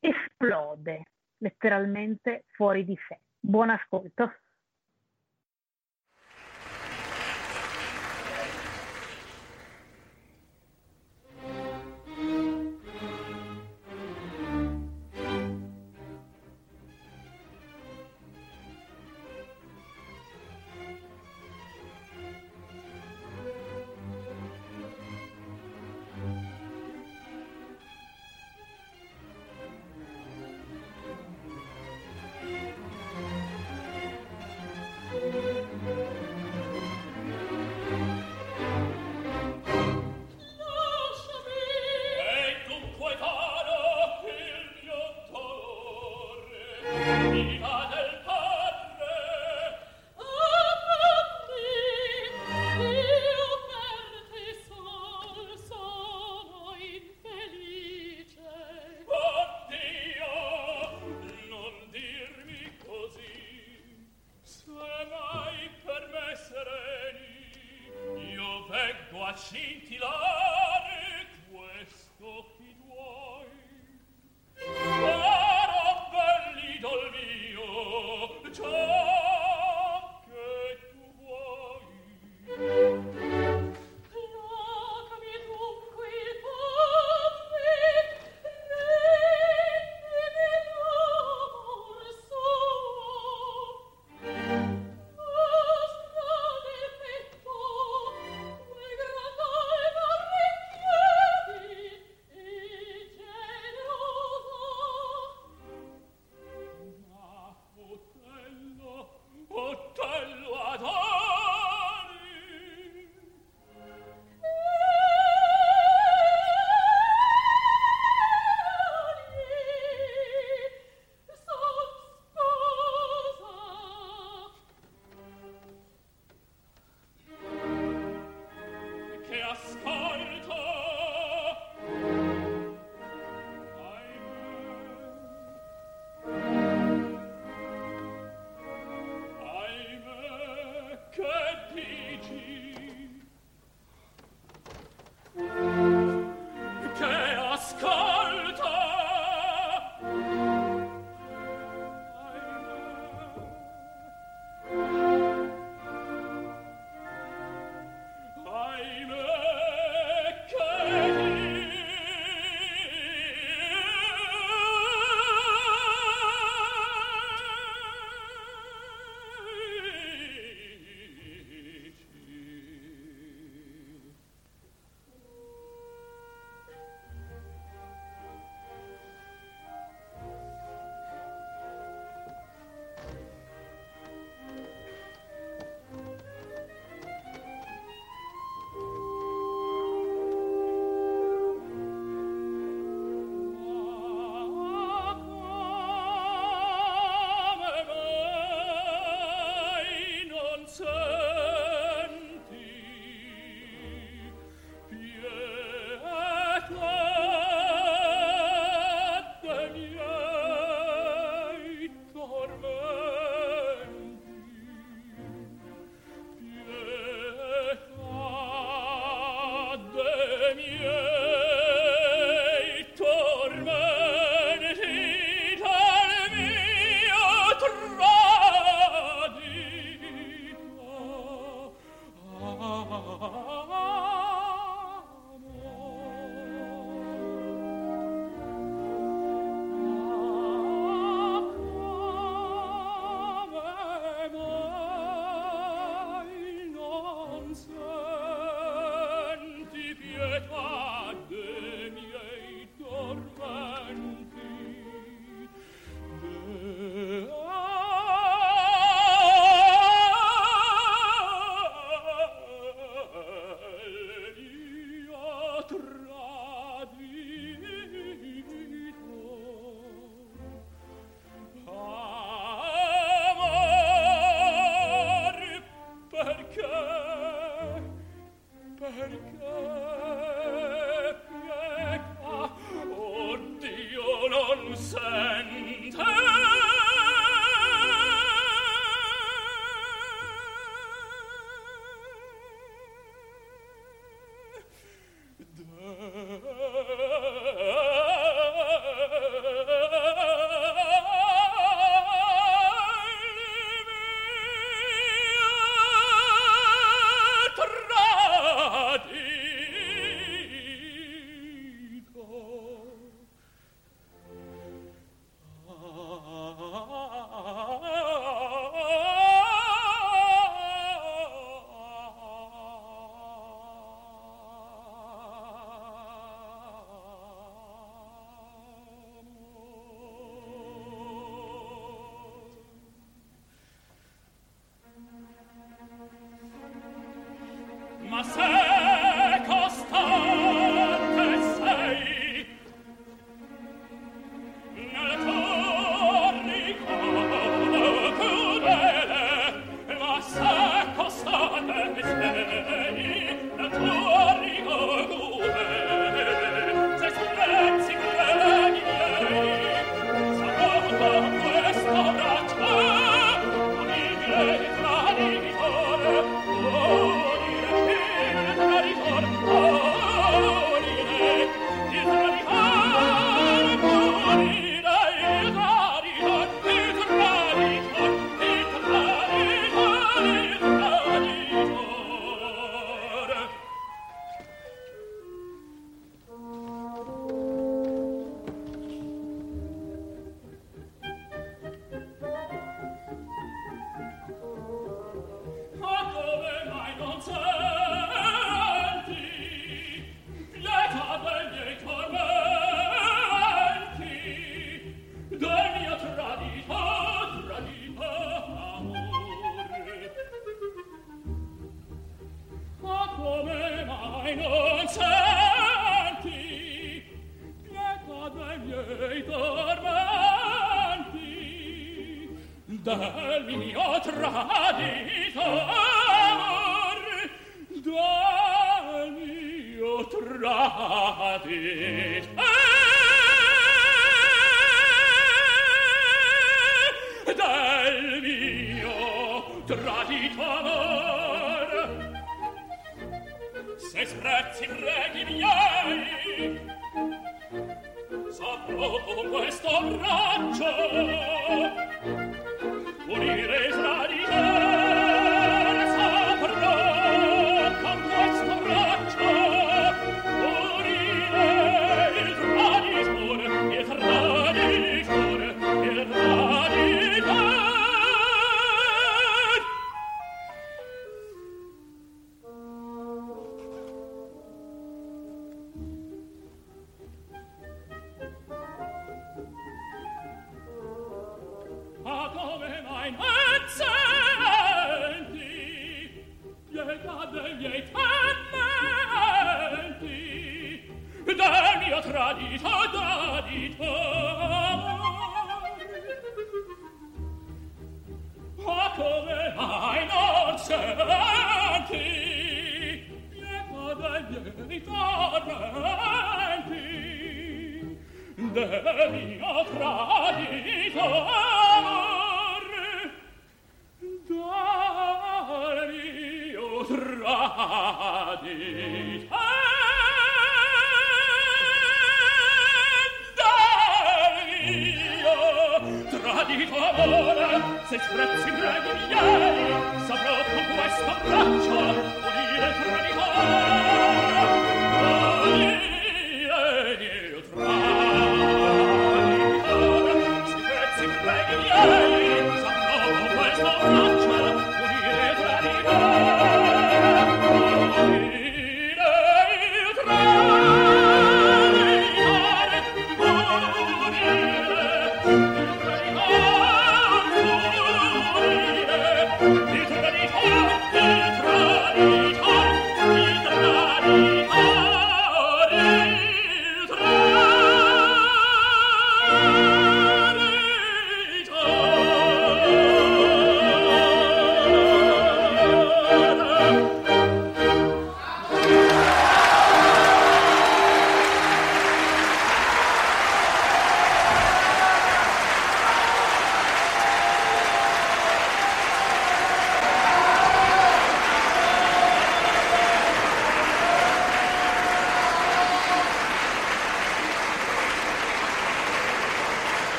[0.00, 1.02] esplode,
[1.38, 3.18] letteralmente fuori di sé.
[3.38, 4.32] Buon ascolto.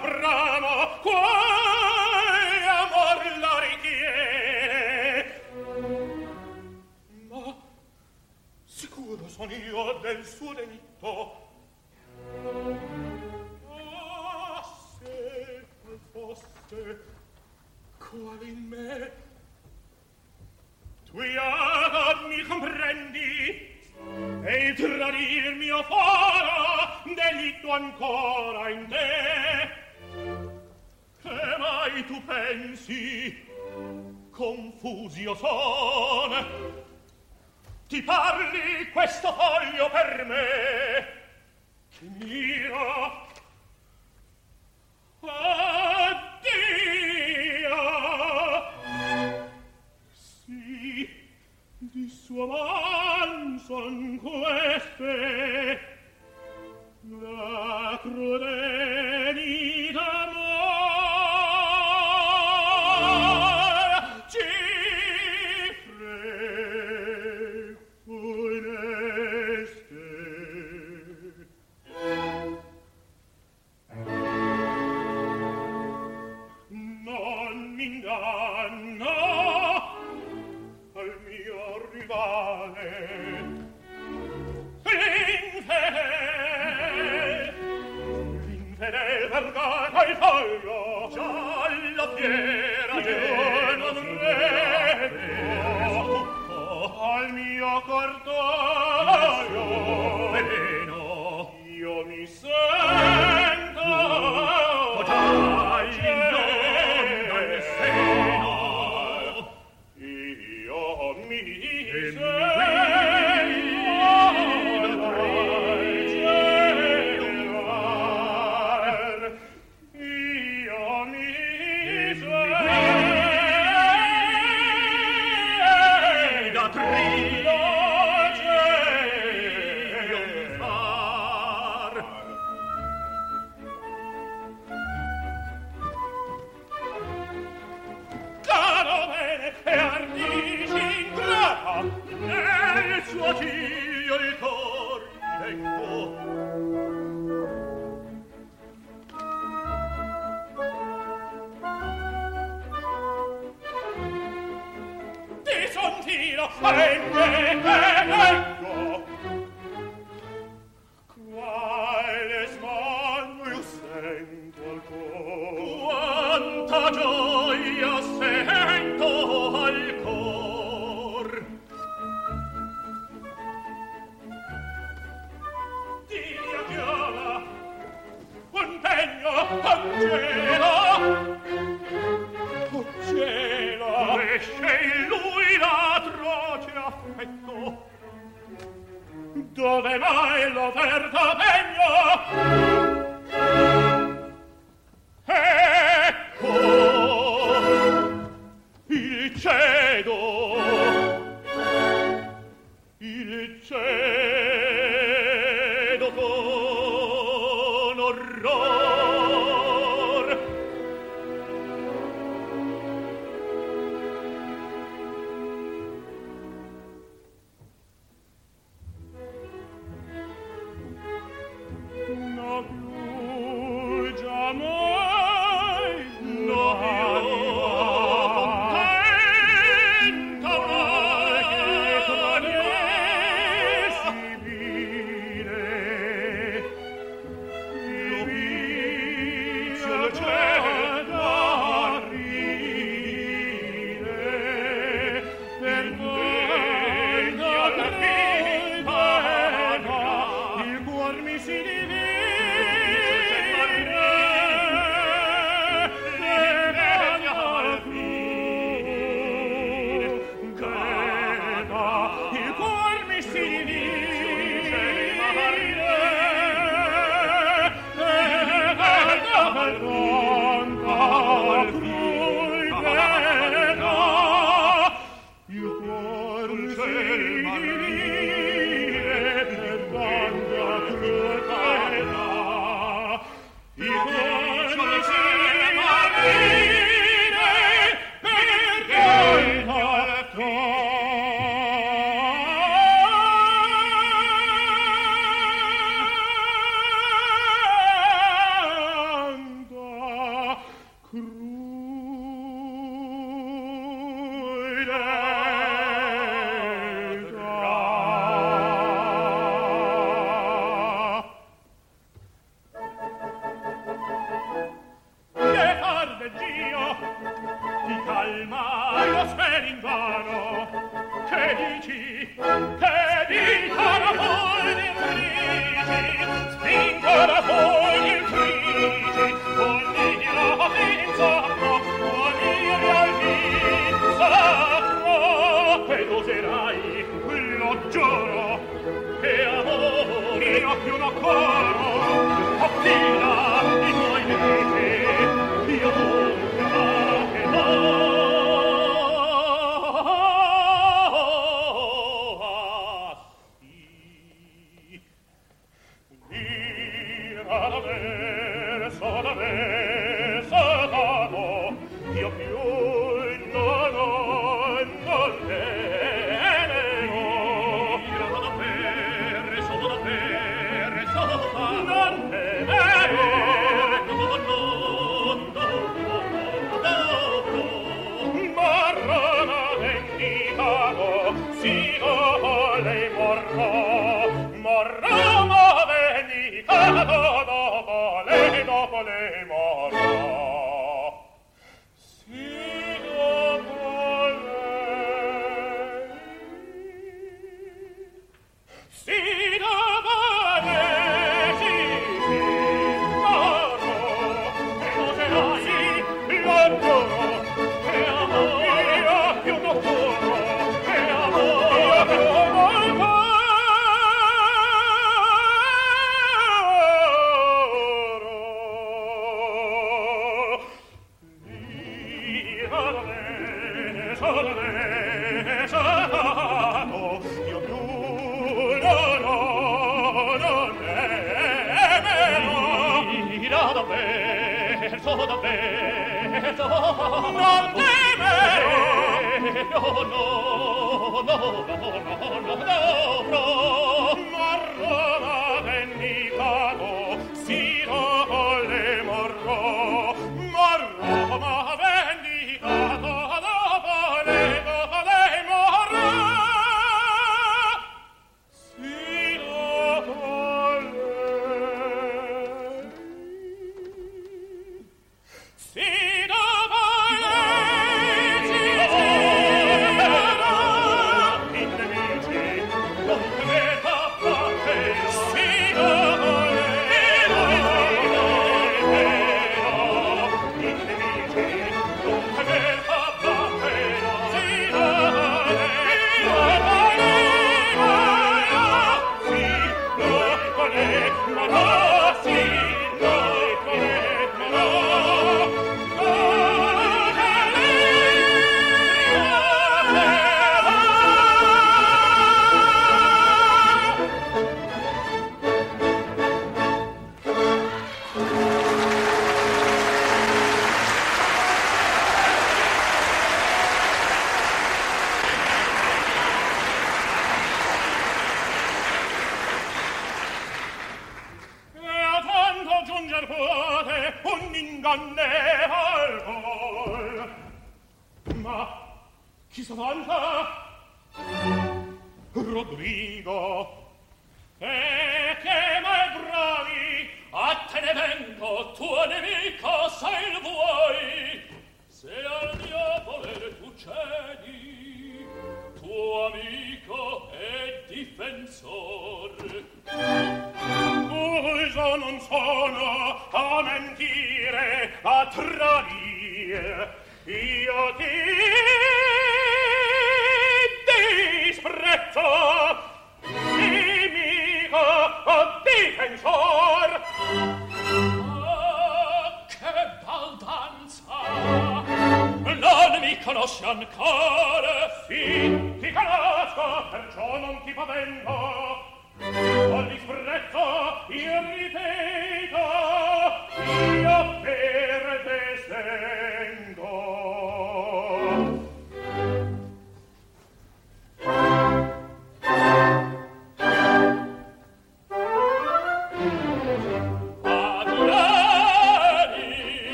[0.00, 0.59] Quali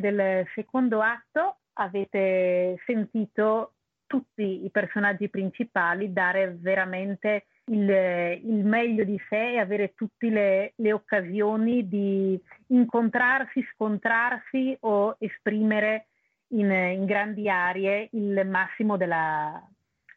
[0.00, 3.72] del secondo atto avete sentito
[4.06, 10.72] tutti i personaggi principali dare veramente il, il meglio di sé e avere tutte le,
[10.76, 16.06] le, occasioni di incontrarsi, scontrarsi o esprimere
[16.48, 19.60] in, in grandi arie il massimo della,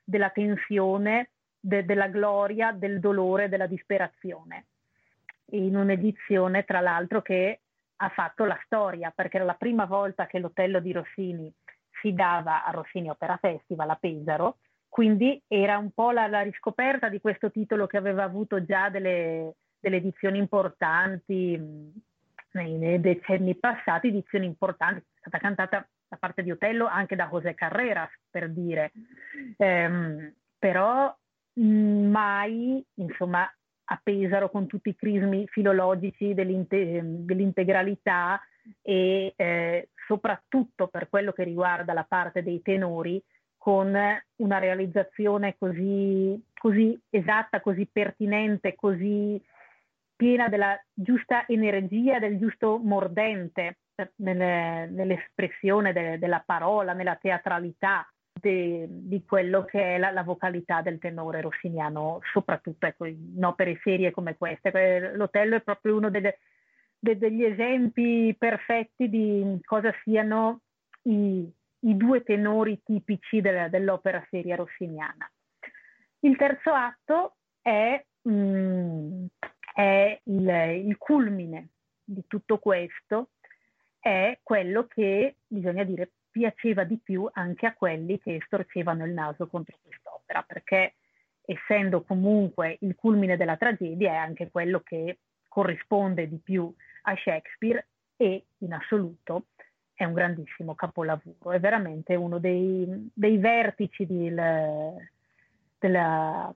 [0.03, 4.65] della tensione, de, della gloria, del dolore, della disperazione.
[5.51, 7.61] In un'edizione, tra l'altro, che
[7.97, 11.51] ha fatto la storia, perché era la prima volta che l'Otello di Rossini
[12.01, 17.09] si dava a Rossini Opera Festival a Pesaro, quindi era un po' la, la riscoperta
[17.09, 21.93] di questo titolo che aveva avuto già delle, delle edizioni importanti
[22.51, 27.27] nei, nei, decenni passati, edizioni importanti, è stata cantata da parte di Otello anche da
[27.27, 28.91] José Carreras, per dire.
[29.57, 31.15] Ehm, però
[31.53, 33.47] mai, insomma,
[33.89, 38.41] a Pesaro con tutti i crismi filologici dell'inte- dell'integralità
[38.81, 43.21] e eh, soprattutto per quello che riguarda la parte dei tenori,
[43.57, 43.97] con
[44.37, 49.41] una realizzazione così, così esatta, così pertinente, così
[50.15, 53.77] piena della giusta energia, del giusto mordente
[54.17, 58.07] nelle, nell'espressione de, della parola, nella teatralità
[58.39, 63.79] de, di quello che è la, la, vocalità del tenore rossiniano, soprattutto ecco, in opere
[63.83, 65.11] serie come queste.
[65.13, 66.39] L'Otello è proprio uno delle,
[66.99, 70.61] de, degli esempi perfetti di cosa siano
[71.03, 71.49] i,
[71.79, 75.29] i due tenori tipici de, dell'opera seria rossiniana.
[76.19, 79.25] Il terzo atto è, mm,
[79.73, 80.49] è il,
[80.85, 81.69] il culmine
[82.03, 83.29] di tutto questo,
[83.99, 89.47] è quello che, bisogna dire, piaceva di più anche a quelli che storcevano il naso
[89.47, 90.93] contro quest'opera, perché
[91.41, 95.17] essendo comunque il culmine della tragedia è anche quello che
[95.47, 96.71] corrisponde di più
[97.03, 99.45] a Shakespeare e in assoluto
[99.95, 104.93] è un grandissimo capolavoro, è veramente uno dei, dei vertici del,
[105.79, 106.53] della,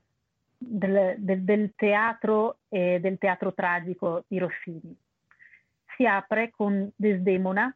[0.55, 4.95] del, del, del, teatro e del teatro tragico di Rossini.
[5.95, 7.75] Si apre con Desdemona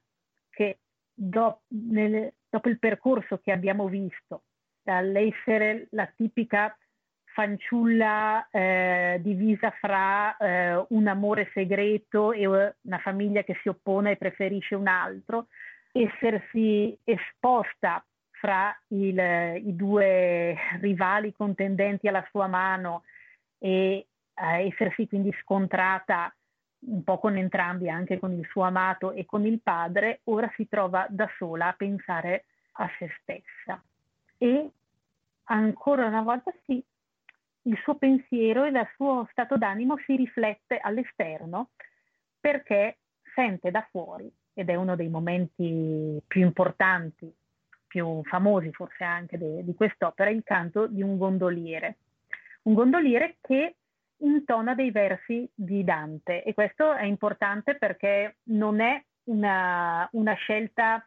[0.52, 0.78] che
[1.16, 4.44] dopo, nel, dopo il percorso che abbiamo visto,
[4.84, 6.78] dall'essere la tipica
[7.36, 14.18] fanciulla eh, divisa fra eh, un amore segreto e una famiglia che si oppone e
[14.18, 15.48] preferisce un altro,
[15.92, 19.18] essersi esposta fra il,
[19.66, 23.04] i due rivali contendenti alla sua mano
[23.58, 26.34] e eh, essersi quindi scontrata
[26.80, 30.68] un po' con entrambi, anche con il suo amato e con il padre, ora si
[30.68, 33.82] trova da sola a pensare a se stessa.
[34.38, 34.70] E
[35.46, 36.84] ancora una volta sì,
[37.64, 41.70] il suo pensiero e il suo stato d'animo si riflette all'esterno
[42.40, 42.98] perché
[43.34, 47.34] sente da fuori, ed è uno dei momenti più importanti,
[47.88, 51.98] più famosi forse anche de, di quest'opera, il canto di un gondoliere.
[52.64, 53.76] Un gondoliere che
[54.18, 61.06] intona dei versi di Dante e questo è importante perché non è una, una scelta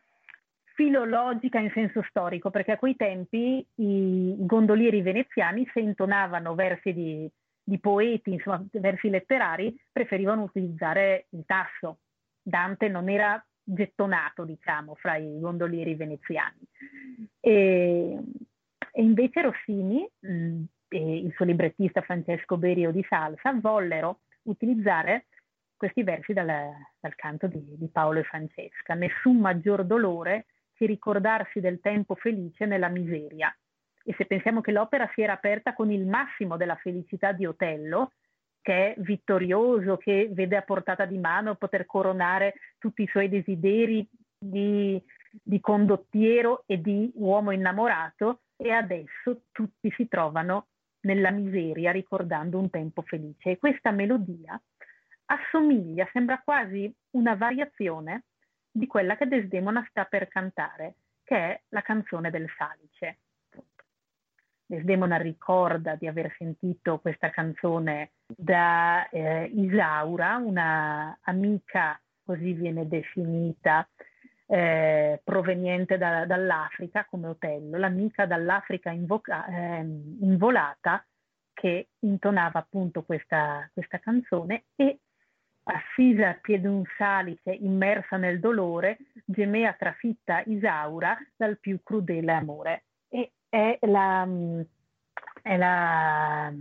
[0.79, 7.29] filologica in senso storico, perché a quei tempi i gondolieri veneziani se intonavano versi di,
[7.65, 11.99] di poeti, insomma versi letterari, preferivano utilizzare il tasso.
[12.41, 16.61] Dante non era gettonato, diciamo, fra i gondolieri veneziani.
[17.41, 18.19] E,
[18.93, 25.27] e invece Rossini, mh, e il suo librettista Francesco Berio di Salsa vollero utilizzare
[25.77, 26.47] questi versi dal,
[26.99, 28.95] dal canto di, di, Paolo e Francesca.
[28.95, 33.55] Nessun maggior dolore che ricordarsi del tempo felice nella miseria.
[34.05, 38.13] E se pensiamo che l'opera si era aperta con il massimo della felicità di Otello,
[38.61, 44.09] che è vittorioso, che vede a portata di mano poter coronare tutti i suoi desideri
[44.39, 45.01] di,
[45.31, 50.67] di condottiero e di uomo innamorato, e adesso tutti si trovano
[51.01, 53.51] nella miseria ricordando un tempo felice.
[53.51, 54.61] E questa melodia
[55.27, 58.25] assomiglia, sembra quasi una variazione
[58.71, 60.95] di quella che Desdemona sta per cantare,
[61.25, 63.19] che è la canzone del Salice.
[64.65, 73.89] Desdemona ricorda di aver sentito questa canzone da eh, Isaura, una amica, così viene definita,
[74.51, 79.81] eh, proveniente da, dall'Africa come Otello, l'amica dall'Africa invoca, eh,
[80.21, 81.05] involata
[81.53, 85.01] che intonava appunto questa, questa canzone e
[85.65, 92.85] assisa a piede un salice, immersa nel dolore, gemea trafitta Isaura dal più crudele amore.
[93.09, 94.27] E è la,
[95.43, 96.53] è la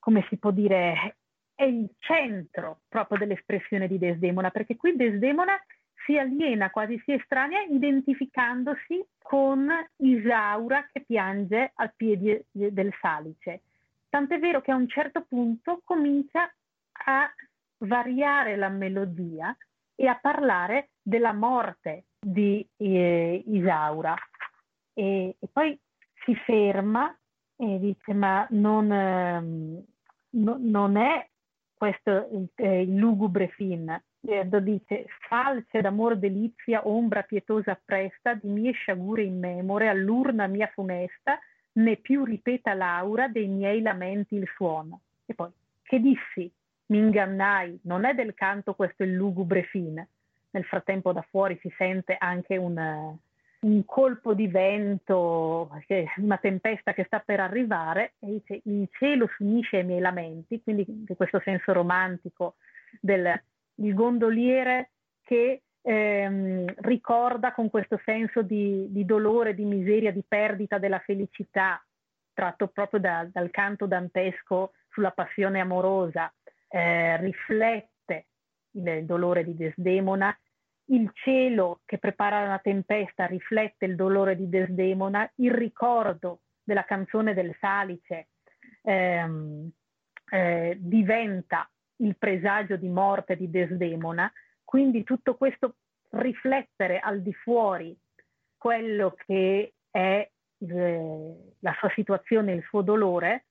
[0.00, 1.18] come si può dire,
[1.60, 5.62] è il centro proprio dell'espressione di Desdemona, perché qui Desdemona
[6.06, 13.60] si aliena, quasi si estranea, identificandosi con Isaura che piange al piede del salice.
[14.08, 16.50] Tant'è vero che a un certo punto comincia
[17.04, 17.30] a
[17.80, 19.54] variare la melodia
[19.94, 24.14] e a parlare della morte di eh, Isaura.
[24.94, 25.78] E, e, poi
[26.24, 27.14] si ferma
[27.56, 29.84] e dice ma non, eh,
[30.30, 31.28] no, non è
[31.80, 33.88] questo eh, il lugubre fin.
[34.20, 40.66] Eh, dice, falce d'amor delizia, ombra pietosa appresta, di mie sciagure in memore, all'urna mia
[40.74, 41.38] funesta,
[41.72, 45.00] né più ripeta l'aura dei miei lamenti il suono.
[45.24, 45.48] E poi,
[45.82, 46.52] che dissi?
[46.88, 50.06] Mi ingannai, non è del canto questo il lugubre fin.
[50.50, 53.16] Nel frattempo da fuori si sente anche un,
[53.60, 55.70] un colpo di vento,
[56.16, 60.62] una tempesta che sta per arrivare e dice il cielo si unisce ai miei lamenti,
[60.62, 62.56] quindi in questo senso romantico
[63.00, 63.38] del
[63.74, 64.90] gondoliere
[65.22, 71.84] che ehm, ricorda con questo senso di, di, dolore, di miseria, di perdita della felicità,
[72.32, 76.32] tratto proprio da, dal canto dantesco sulla passione amorosa,
[76.68, 78.26] eh, riflette
[78.72, 80.34] il dolore di Desdemona
[80.90, 87.34] il cielo che prepara la tempesta riflette il dolore di Desdemona, il ricordo della canzone
[87.34, 88.28] del Salice
[88.82, 89.70] ehm,
[90.30, 94.30] eh, diventa il presagio di morte di Desdemona,
[94.64, 95.76] quindi tutto questo
[96.10, 97.96] riflettere al di fuori
[98.56, 103.46] quello che è eh, la sua situazione, il suo dolore,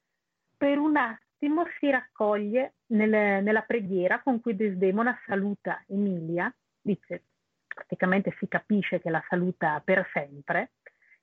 [0.58, 7.24] per un attimo si raccoglie nel, nella preghiera con cui Desdemona saluta Emilia, dice
[7.80, 10.72] praticamente si capisce che la saluta per sempre,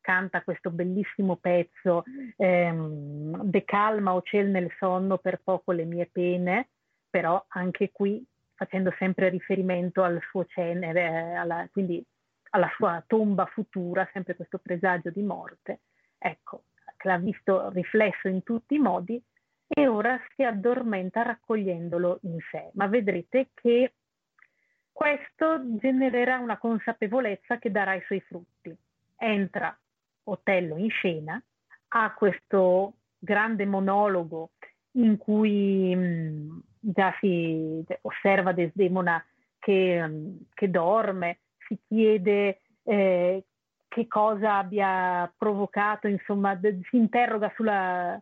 [0.01, 2.05] canta questo bellissimo pezzo
[2.37, 6.69] ehm, De calma o ciel nel sonno per poco le mie pene,
[7.11, 12.03] però anche qui facendo sempre riferimento al suo cenere, alla, quindi
[12.51, 15.81] alla sua tomba futura, sempre questo presagio di morte,
[16.17, 16.65] ecco,
[16.97, 19.23] che l'ha visto riflesso in tutti i modi
[19.69, 22.71] e ora si addormenta raccogliendolo in sé.
[22.75, 23.93] Ma vedrete che
[24.97, 28.75] questo genererà una consapevolezza che darà i suoi frutti.
[29.19, 29.79] Entra
[30.25, 31.41] Otello in scena,
[31.89, 34.53] ha questo grande monologo
[34.93, 39.23] in cui mh, mm, già si osserva Desdemona
[39.59, 43.45] che, mh, mm, che dorme, si chiede eh,
[43.89, 48.19] che cosa abbia provocato, insomma, de- si interroga sulla,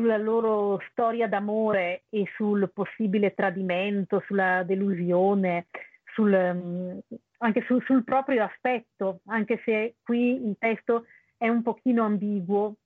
[0.00, 5.66] sulla loro storia d'amore e sul possibile tradimento, sulla delusione,
[6.14, 6.98] sul, mm,
[7.38, 11.04] anche sul, sul proprio aspetto, anche se qui il testo
[11.36, 12.76] è un pochino ambiguo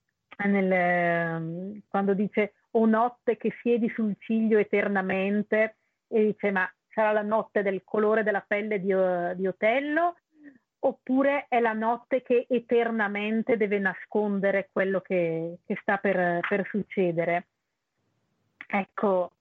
[0.45, 5.77] nel, mm, quando dice o notte che siedi sul ciglio eternamente
[6.09, 8.93] e dice ma sarà la notte del colore della pelle di,
[9.37, 10.15] di Otello
[10.85, 17.47] oppure è la notte che eternamente deve nascondere quello che, che sta per, per, succedere.
[18.67, 19.31] Ecco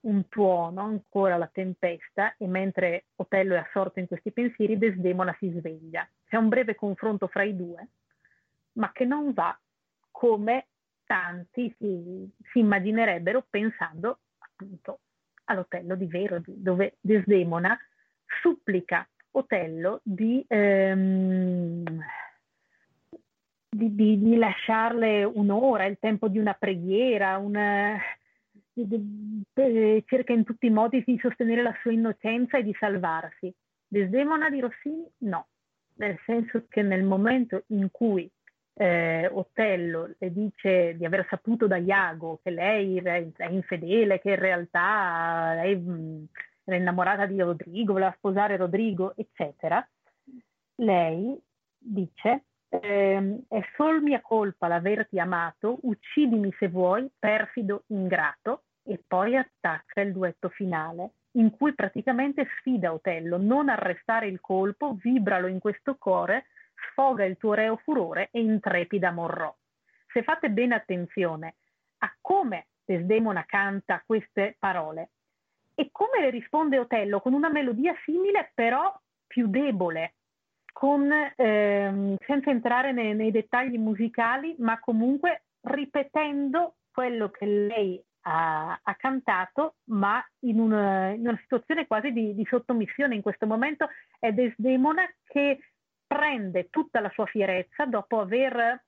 [0.00, 5.50] un tuono, ancora la tempesta, e mentre Otello è assorto in questi pensieri, Desdemona si
[5.50, 6.06] sveglia.
[6.28, 7.88] C'è un breve confronto fra i due,
[8.72, 9.58] ma che non va
[10.10, 10.66] come
[11.06, 15.00] tanti si, si immaginerebbero pensando appunto
[15.44, 17.76] all'Otello di Verdi, dove Desdemona
[18.42, 21.84] supplica Otello di, ehm,
[23.68, 27.98] di, di, di, lasciarle un'ora, il tempo di una preghiera, una,
[30.04, 33.52] cerca in tutti i modi di sostenere la sua innocenza e di salvarsi.
[33.86, 35.48] Desdemona di Rossini no,
[35.96, 38.30] nel senso che nel momento in cui
[38.72, 44.38] eh, Otello le dice di aver saputo da Iago che lei è infedele, che in
[44.38, 45.78] realtà è
[46.66, 49.86] era innamorata di Rodrigo, voleva sposare Rodrigo, eccetera,
[50.76, 51.40] lei
[51.78, 59.36] dice eh, è sol mia colpa l'averti amato, uccidimi se vuoi, perfido ingrato, e poi
[59.36, 65.60] attacca il duetto finale, in cui praticamente sfida Otello, non arrestare il colpo, vibralo in
[65.60, 66.46] questo cuore,
[66.90, 69.54] sfoga il tuo reo furore e intrepida morrò.
[70.12, 71.54] Se fate bene attenzione
[71.98, 75.10] a come Desdemona canta queste parole,
[75.78, 77.20] e come le risponde Otello?
[77.20, 80.14] Con una melodia simile però più debole,
[80.72, 88.80] con, ehm, senza entrare nei, nei, dettagli musicali, ma comunque ripetendo quello che lei ha,
[88.82, 93.14] ha cantato, ma in una, in una situazione quasi di, di, sottomissione.
[93.14, 93.88] In questo momento
[94.18, 95.58] è Desdemona che
[96.06, 98.82] prende tutta la sua fierezza dopo aver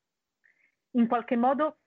[0.93, 1.79] in qualche modo,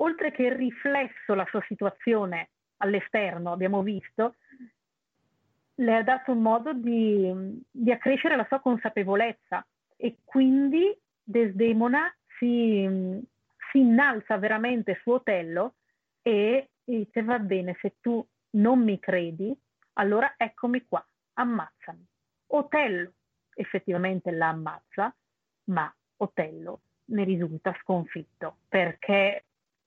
[0.00, 2.50] oltre che riflesso la sua situazione
[2.82, 4.34] all'esterno, abbiamo visto,
[5.76, 13.20] le ha dato un modo di, di accrescere la sua consapevolezza e quindi Desdemona si,
[13.70, 15.76] si innalza veramente su Otello
[16.20, 19.56] e dice va bene, se tu non mi credi,
[19.94, 21.04] allora eccomi qua,
[21.34, 22.06] ammazzami.
[22.48, 23.12] Otello
[23.54, 25.14] effettivamente la ammazza,
[25.64, 29.44] ma Otello ne risulta sconfitto perché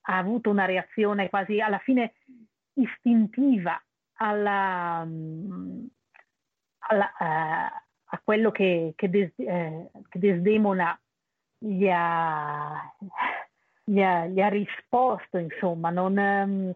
[0.08, 2.14] ha avuto una reazione quasi alla fine
[2.76, 3.80] istintiva
[4.14, 5.86] alla, mm,
[6.88, 10.98] alla, uh, a quello che, che, des, eh, che Desdemona
[11.58, 12.94] gli ha,
[13.84, 16.72] gli, ha, gli ha, risposto, insomma, non, um,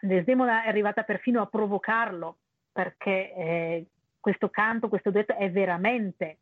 [0.00, 2.38] Desdemona è arrivata perfino a provocarlo
[2.72, 3.86] perché eh,
[4.20, 6.38] questo canto, questo detto è veramente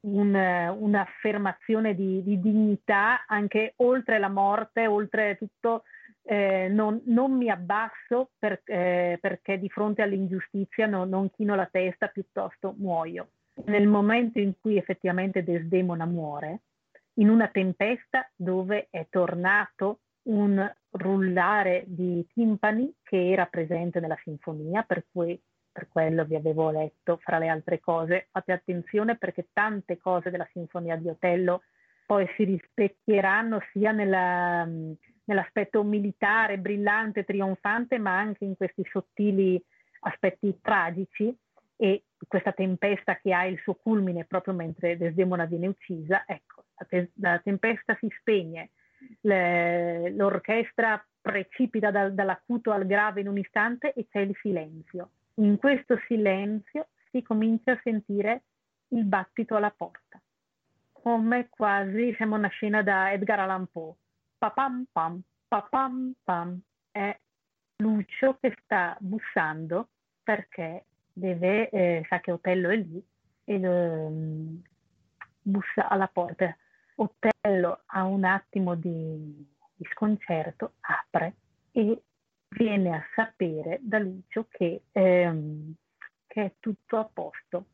[0.00, 5.84] un, un'affermazione di, di, dignità anche oltre la morte, oltre tutto.
[6.26, 11.68] Eh, non, non, mi abbasso per, eh, perché di fronte all'ingiustizia no, non chino la
[11.70, 13.28] testa, piuttosto muoio.
[13.66, 16.60] Nel momento in cui effettivamente Desdemona muore,
[17.14, 24.82] in una tempesta dove è tornato un rullare di timpani che era presente nella sinfonia,
[24.82, 28.28] per cui per quello vi avevo letto fra le altre cose.
[28.30, 31.62] Fate attenzione perché tante cose della sinfonia di Otello
[32.06, 34.68] poi si rispecchieranno sia nella,
[35.24, 39.62] nell'aspetto militare, brillante, trionfante, ma anche in questi sottili
[40.00, 41.34] aspetti tragici
[41.76, 46.86] e questa tempesta che ha il suo culmine proprio mentre Desdemona viene uccisa, ecco, la,
[46.86, 48.70] te- la tempesta si spegne,
[49.22, 55.10] le- l'orchestra precipita dal- dall'acuto al grave in un istante e c'è il silenzio.
[55.36, 58.42] In questo silenzio si comincia a sentire
[58.88, 60.20] il battito alla porta,
[60.92, 63.94] come quasi sembra una scena da Edgar Allan Poe.
[64.38, 67.18] Papam pam, papam pam, è
[67.76, 69.88] Lucio che sta bussando
[70.22, 73.04] perché deve, eh, sa che Otello è lì
[73.44, 74.62] e lo, um,
[75.40, 76.56] bussa alla porta.
[76.96, 81.34] Otello ha un attimo di, di sconcerto, apre
[81.72, 82.02] e
[82.48, 85.74] viene a sapere da Lucio che, ehm,
[86.26, 87.66] che, è tutto a posto.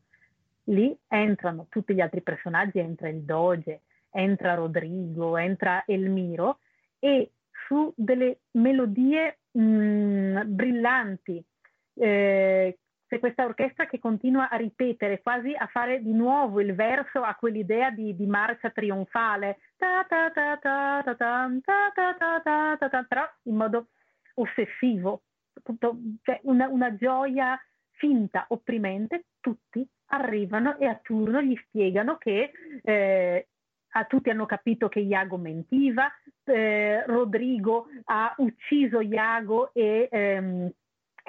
[0.64, 6.58] Lì entrano tutti gli altri personaggi, entra il Doge, entra Rodrigo, entra Elmiro
[6.98, 7.32] e
[7.66, 11.44] su delle melodie mh, mm, brillanti
[11.94, 12.78] eh,
[13.10, 17.34] c'è questa orchestra che continua a ripetere, quasi a fare di nuovo il verso a
[17.34, 19.58] quell'idea di, di marcia trionfale,
[23.08, 23.88] però in modo
[24.34, 25.22] ossessivo,
[26.22, 33.48] cioè una, una gioia finta, opprimente, tutti arrivano e a turno gli spiegano che eh,
[33.92, 36.10] a tutti hanno capito che Iago mentiva,
[36.44, 40.72] eh, Rodrigo ha ucciso Iago e ehm,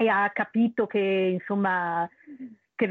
[0.01, 0.99] e ha capito che
[1.33, 2.09] insomma
[2.75, 2.87] che,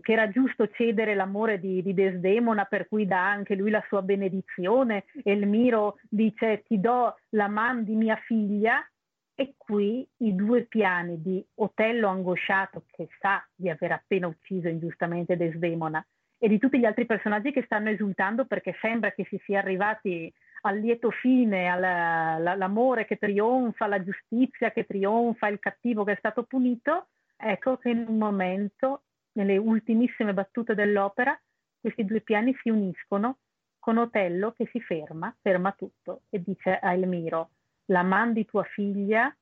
[0.00, 4.02] che, era giusto cedere l'amore di, di, Desdemona per cui dà anche lui la sua
[4.02, 5.04] benedizione.
[5.24, 8.86] Elmiro dice ti do la man di mia figlia.
[9.34, 15.38] E qui i due piani di Otello angosciato che sa di aver appena ucciso ingiustamente
[15.38, 16.04] Desdemona
[16.44, 20.32] e di tutti gli altri personaggi che stanno esultando perché sembra che si sia arrivati
[20.62, 26.42] al lieto fine, all'amore che trionfa, alla giustizia che trionfa, il cattivo che è stato
[26.42, 29.02] punito, ecco che in un momento,
[29.34, 31.40] nelle ultimissime battute dell'opera,
[31.78, 33.38] questi due piani si uniscono
[33.78, 37.50] con Otello che si ferma, ferma tutto e dice a Elmiro,
[37.84, 39.32] la man di tua figlia,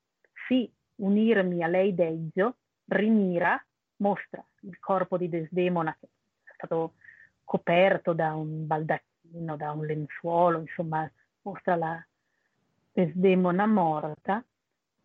[0.47, 2.57] sì, unirmi a lei deggio,
[2.89, 3.59] rimira,
[4.03, 6.09] mostra il corpo di Desdemona che
[6.61, 6.95] stato
[7.45, 11.11] coperto da un baldacchino da un lenzuolo, insomma,
[11.43, 12.07] mostra la
[12.93, 14.45] Desdemona morta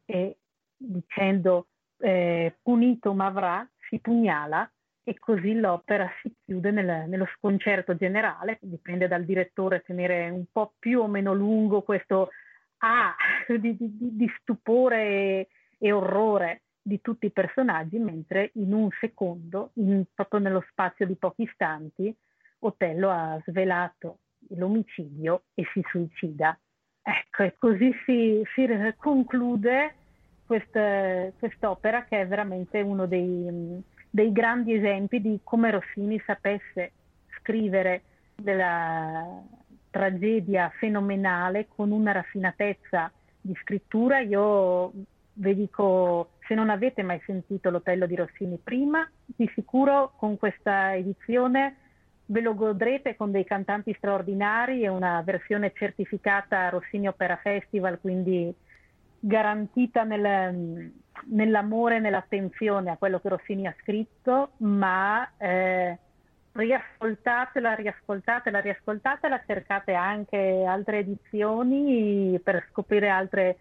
[0.06, 0.38] e
[0.76, 1.68] dicendo
[2.00, 4.70] eh, punito ma avrà, si pugnala
[5.04, 10.74] e così l'opera si chiude nel, nello sconcerto generale, dipende dal direttore tenere un po'
[10.80, 12.30] più o meno lungo questo
[12.80, 13.16] ah,
[13.48, 19.72] di, di, di stupore e, e, orrore di tutti i personaggi, mentre in un secondo,
[19.74, 22.16] in, proprio nello spazio di pochi istanti,
[22.60, 26.56] Otello ha svelato l'omicidio e si suicida.
[27.02, 29.96] Ecco, e così si, si conclude
[30.46, 36.92] questa, quest'opera che è veramente uno dei, dei grandi esempi di come Rossini sapesse
[37.40, 38.04] scrivere
[38.36, 39.42] della
[39.90, 44.20] tragedia fenomenale con una raffinatezza di scrittura.
[44.20, 44.92] Io
[45.36, 50.96] vi dico, se non avete mai sentito l'Otello di Rossini prima, di sicuro con questa
[50.96, 51.78] edizione
[52.28, 58.54] ve lo godrete con dei cantanti straordinari e una versione certificata Rossini Opera Festival, quindi
[59.20, 60.92] garantita nel,
[61.26, 65.98] nell'amore e nell'attenzione a quello che Rossini ha scritto, ma eh,
[66.54, 73.58] riascoltatela, riascoltatela, riascoltatela, cercate anche altre edizioni per scoprire altre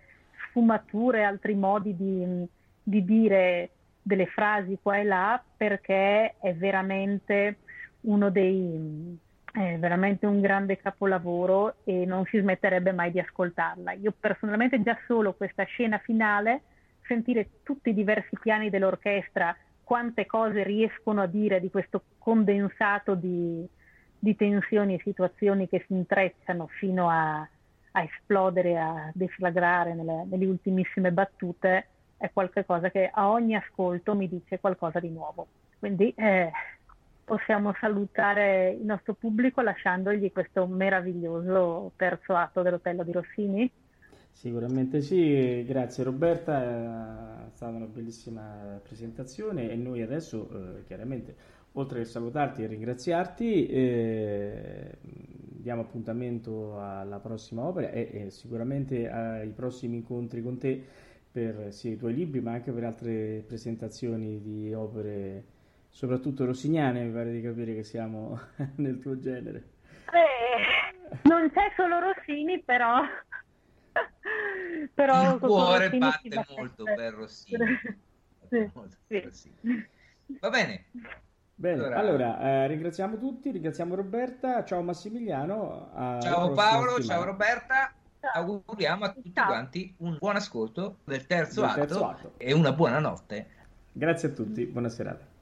[0.55, 2.47] sfumature, altri modi di,
[2.81, 7.57] di dire delle frasi qua e là, perché è veramente
[8.03, 9.19] uno dei
[9.55, 13.93] è veramente un grande capolavoro e non si smetterebbe mai di ascoltarla.
[13.93, 16.63] Io personalmente già solo questa scena finale,
[17.07, 23.65] sentire tutti i diversi piani dell'orchestra, quante cose riescono a dire di questo condensato di,
[24.19, 27.49] di tensioni e situazioni che si intrecciano fino a,
[27.97, 34.29] a esplodere, a deflagrare nelle, nelle ultimissime battute, è qualcosa che a ogni ascolto mi
[34.29, 35.47] dice qualcosa di nuovo.
[35.79, 36.51] Quindi eh,
[37.25, 43.71] possiamo salutare il nostro pubblico lasciandogli questo meraviglioso terzo atto dell'Otello di Rossini?
[44.31, 51.37] Sicuramente sì, grazie Roberta, è stata una bellissima presentazione e noi adesso eh, chiaramente
[51.77, 59.51] oltre che salutarti e ringraziarti eh, diamo appuntamento alla prossima opera e, e, sicuramente ai
[59.51, 60.83] prossimi incontri con te
[61.31, 65.45] per sia i tuoi libri ma anche per altre presentazioni di opere
[65.89, 68.39] soprattutto rossignane mi pare di capire che siamo
[68.77, 69.73] nel tuo genere
[70.11, 73.01] Beh, non c'è solo Rossini però
[74.95, 77.59] però il cuore batte molto per Rossini,
[78.49, 78.91] sì, sì.
[79.07, 79.89] per Rossini.
[80.41, 80.85] va bene
[81.57, 85.91] Bene, allora, allora eh, ringraziamo tutti, ringraziamo Roberta, ciao Massimiliano.
[86.21, 87.93] ciao Paolo, ciao Roberta.
[88.33, 89.47] Auguriamo a tutti ciao.
[89.47, 93.47] quanti un buon ascolto del terzo, del terzo atto, atto e una buona notte.
[93.93, 95.34] Grazie a tutti, buona serata.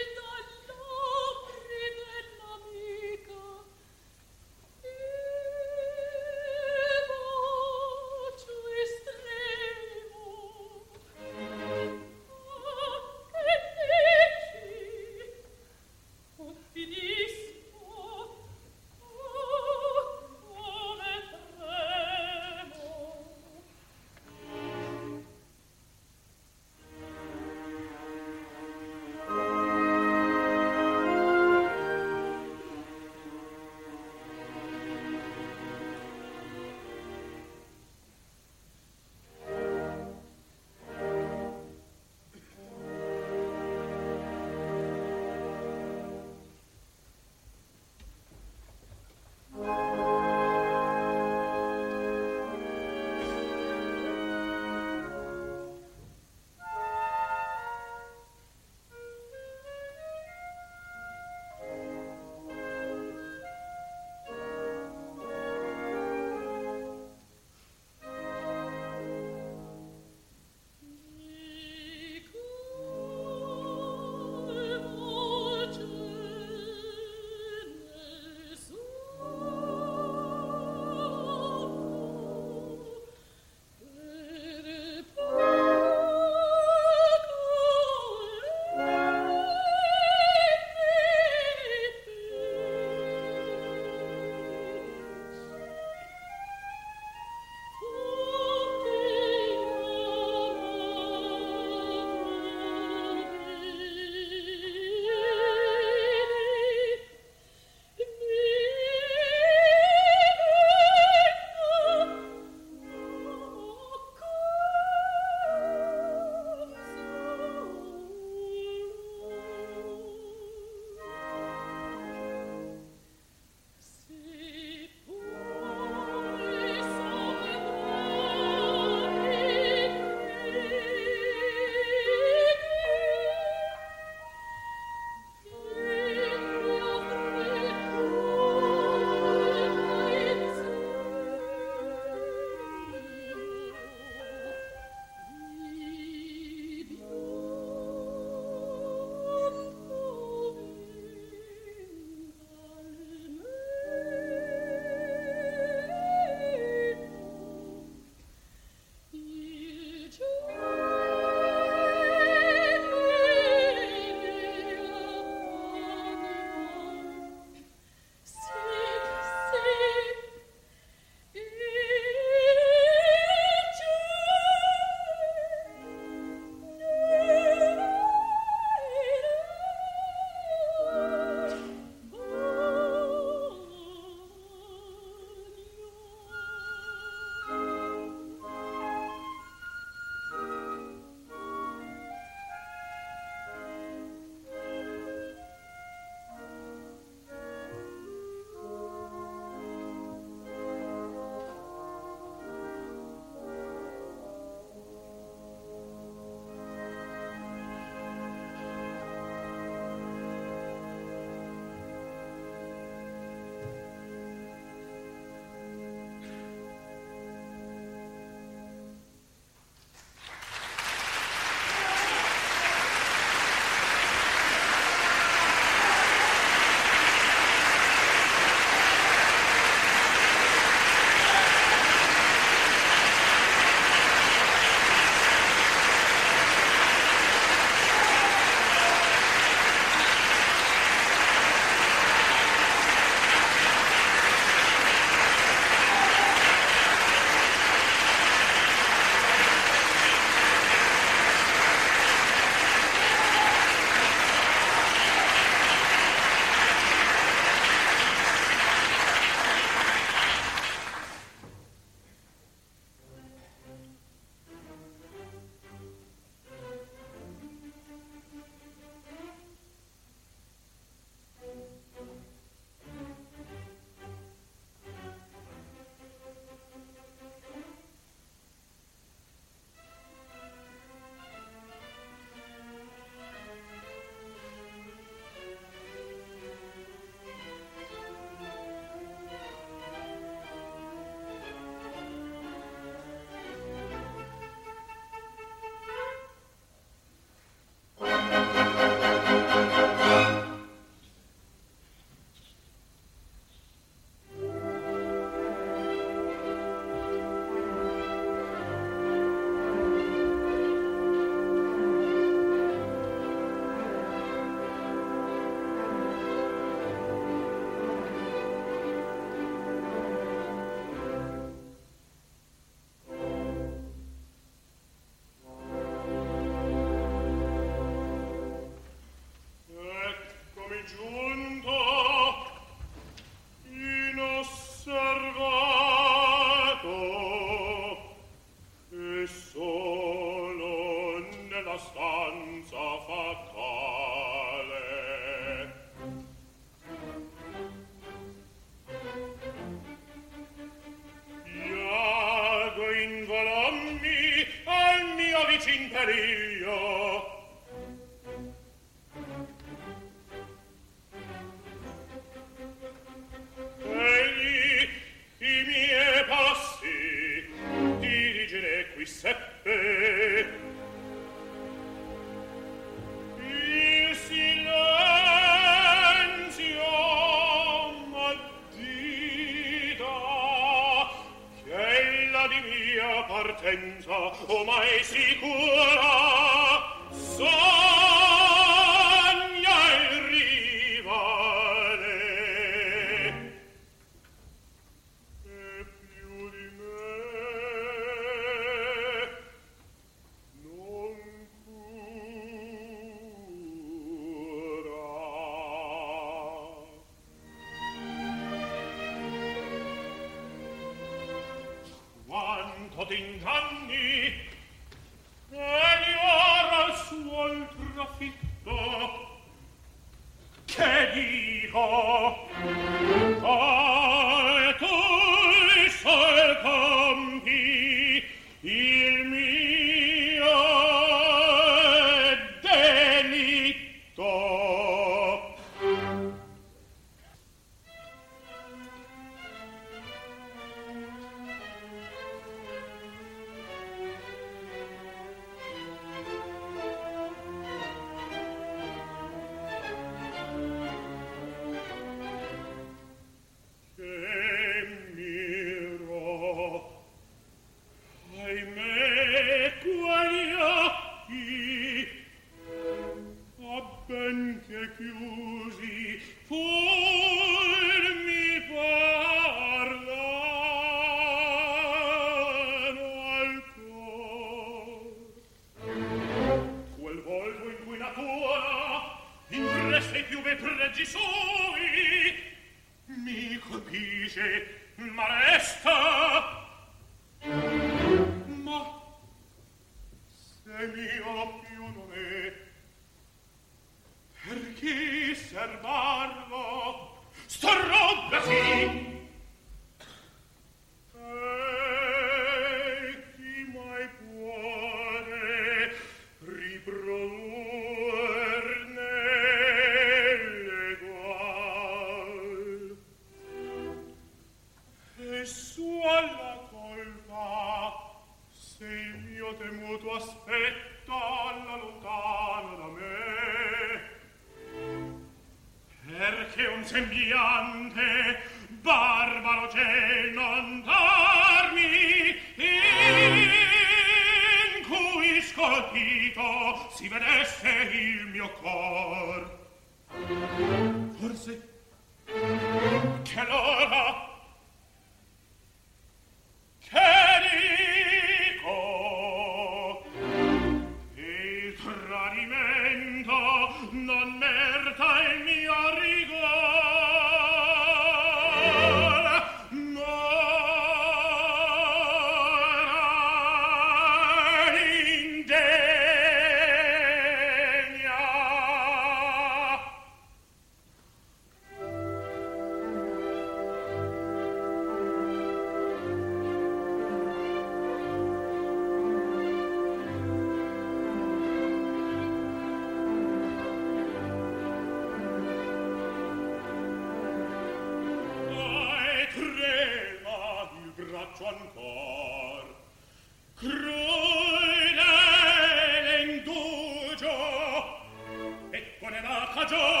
[599.65, 600.00] stagione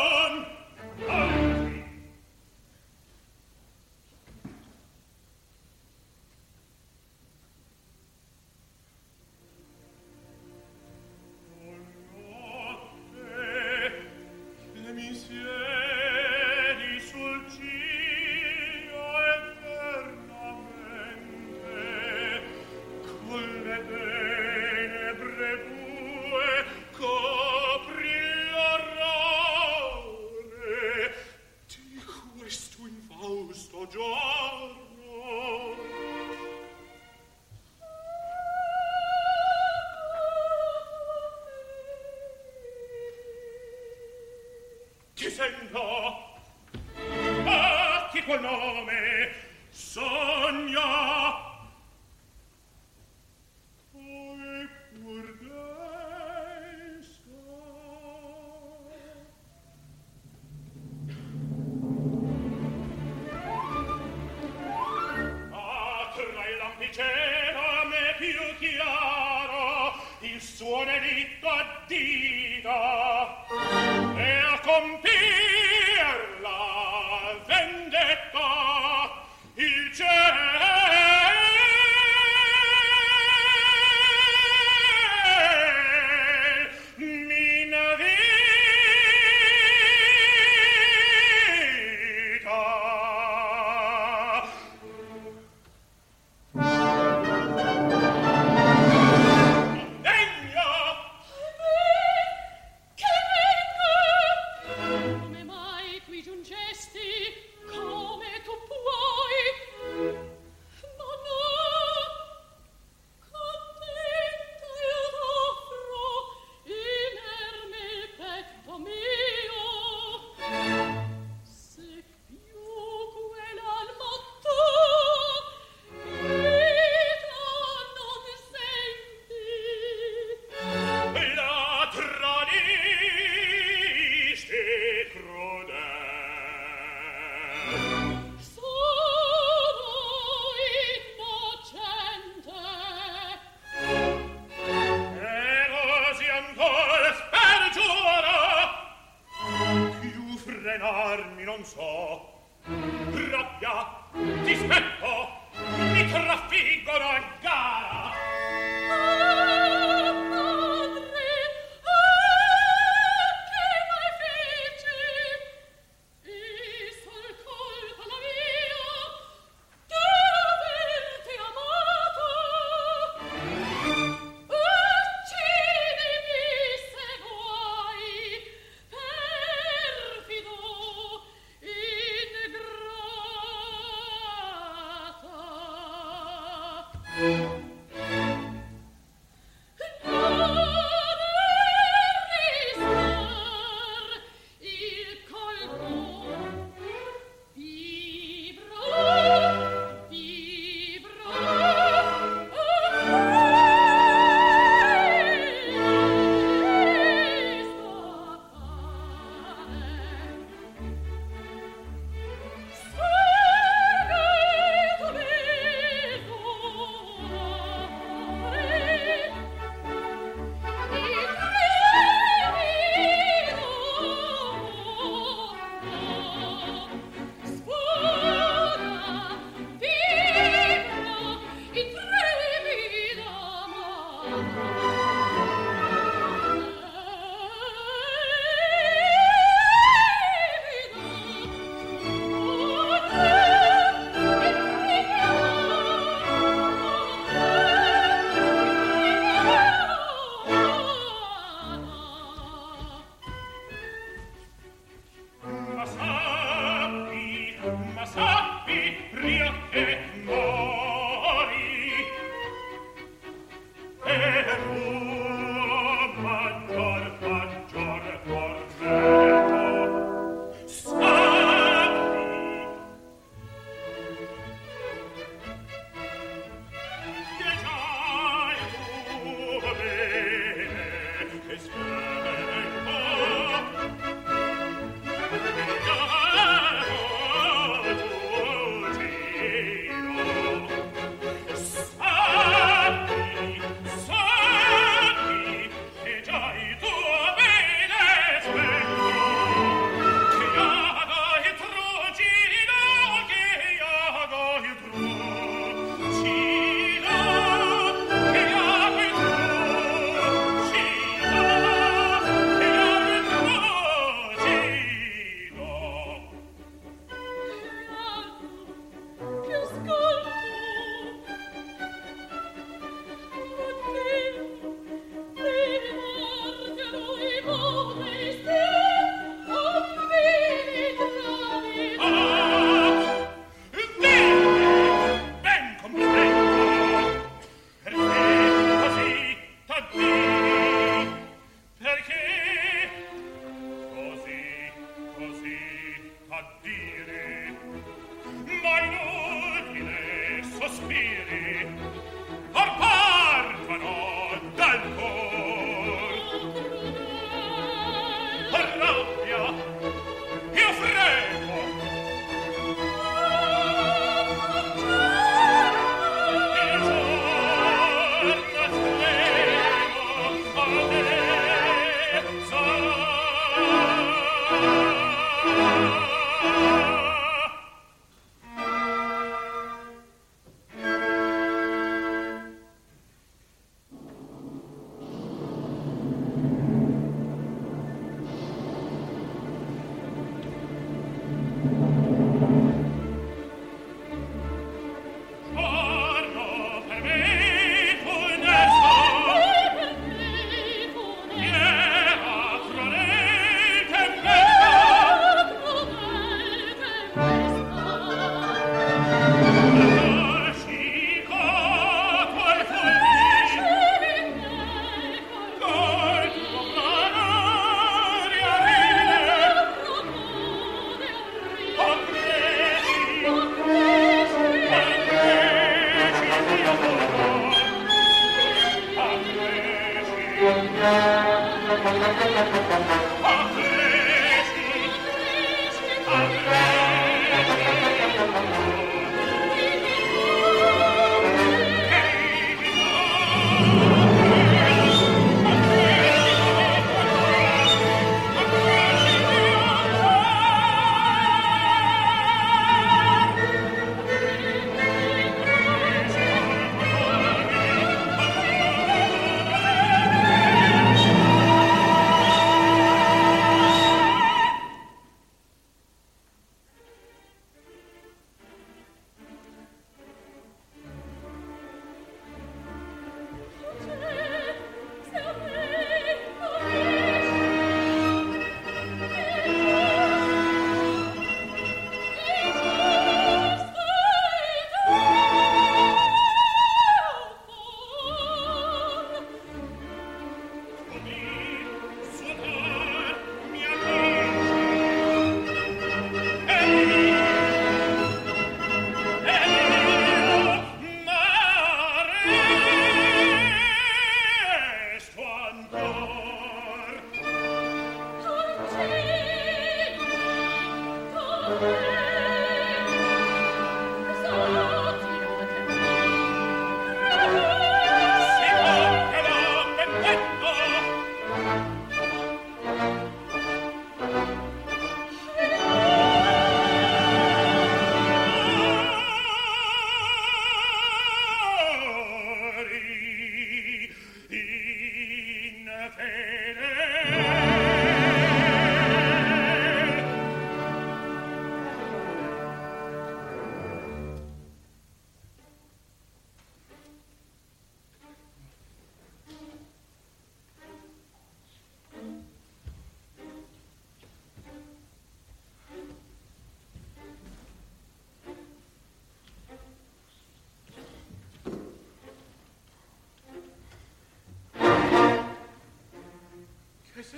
[567.11, 567.17] Sta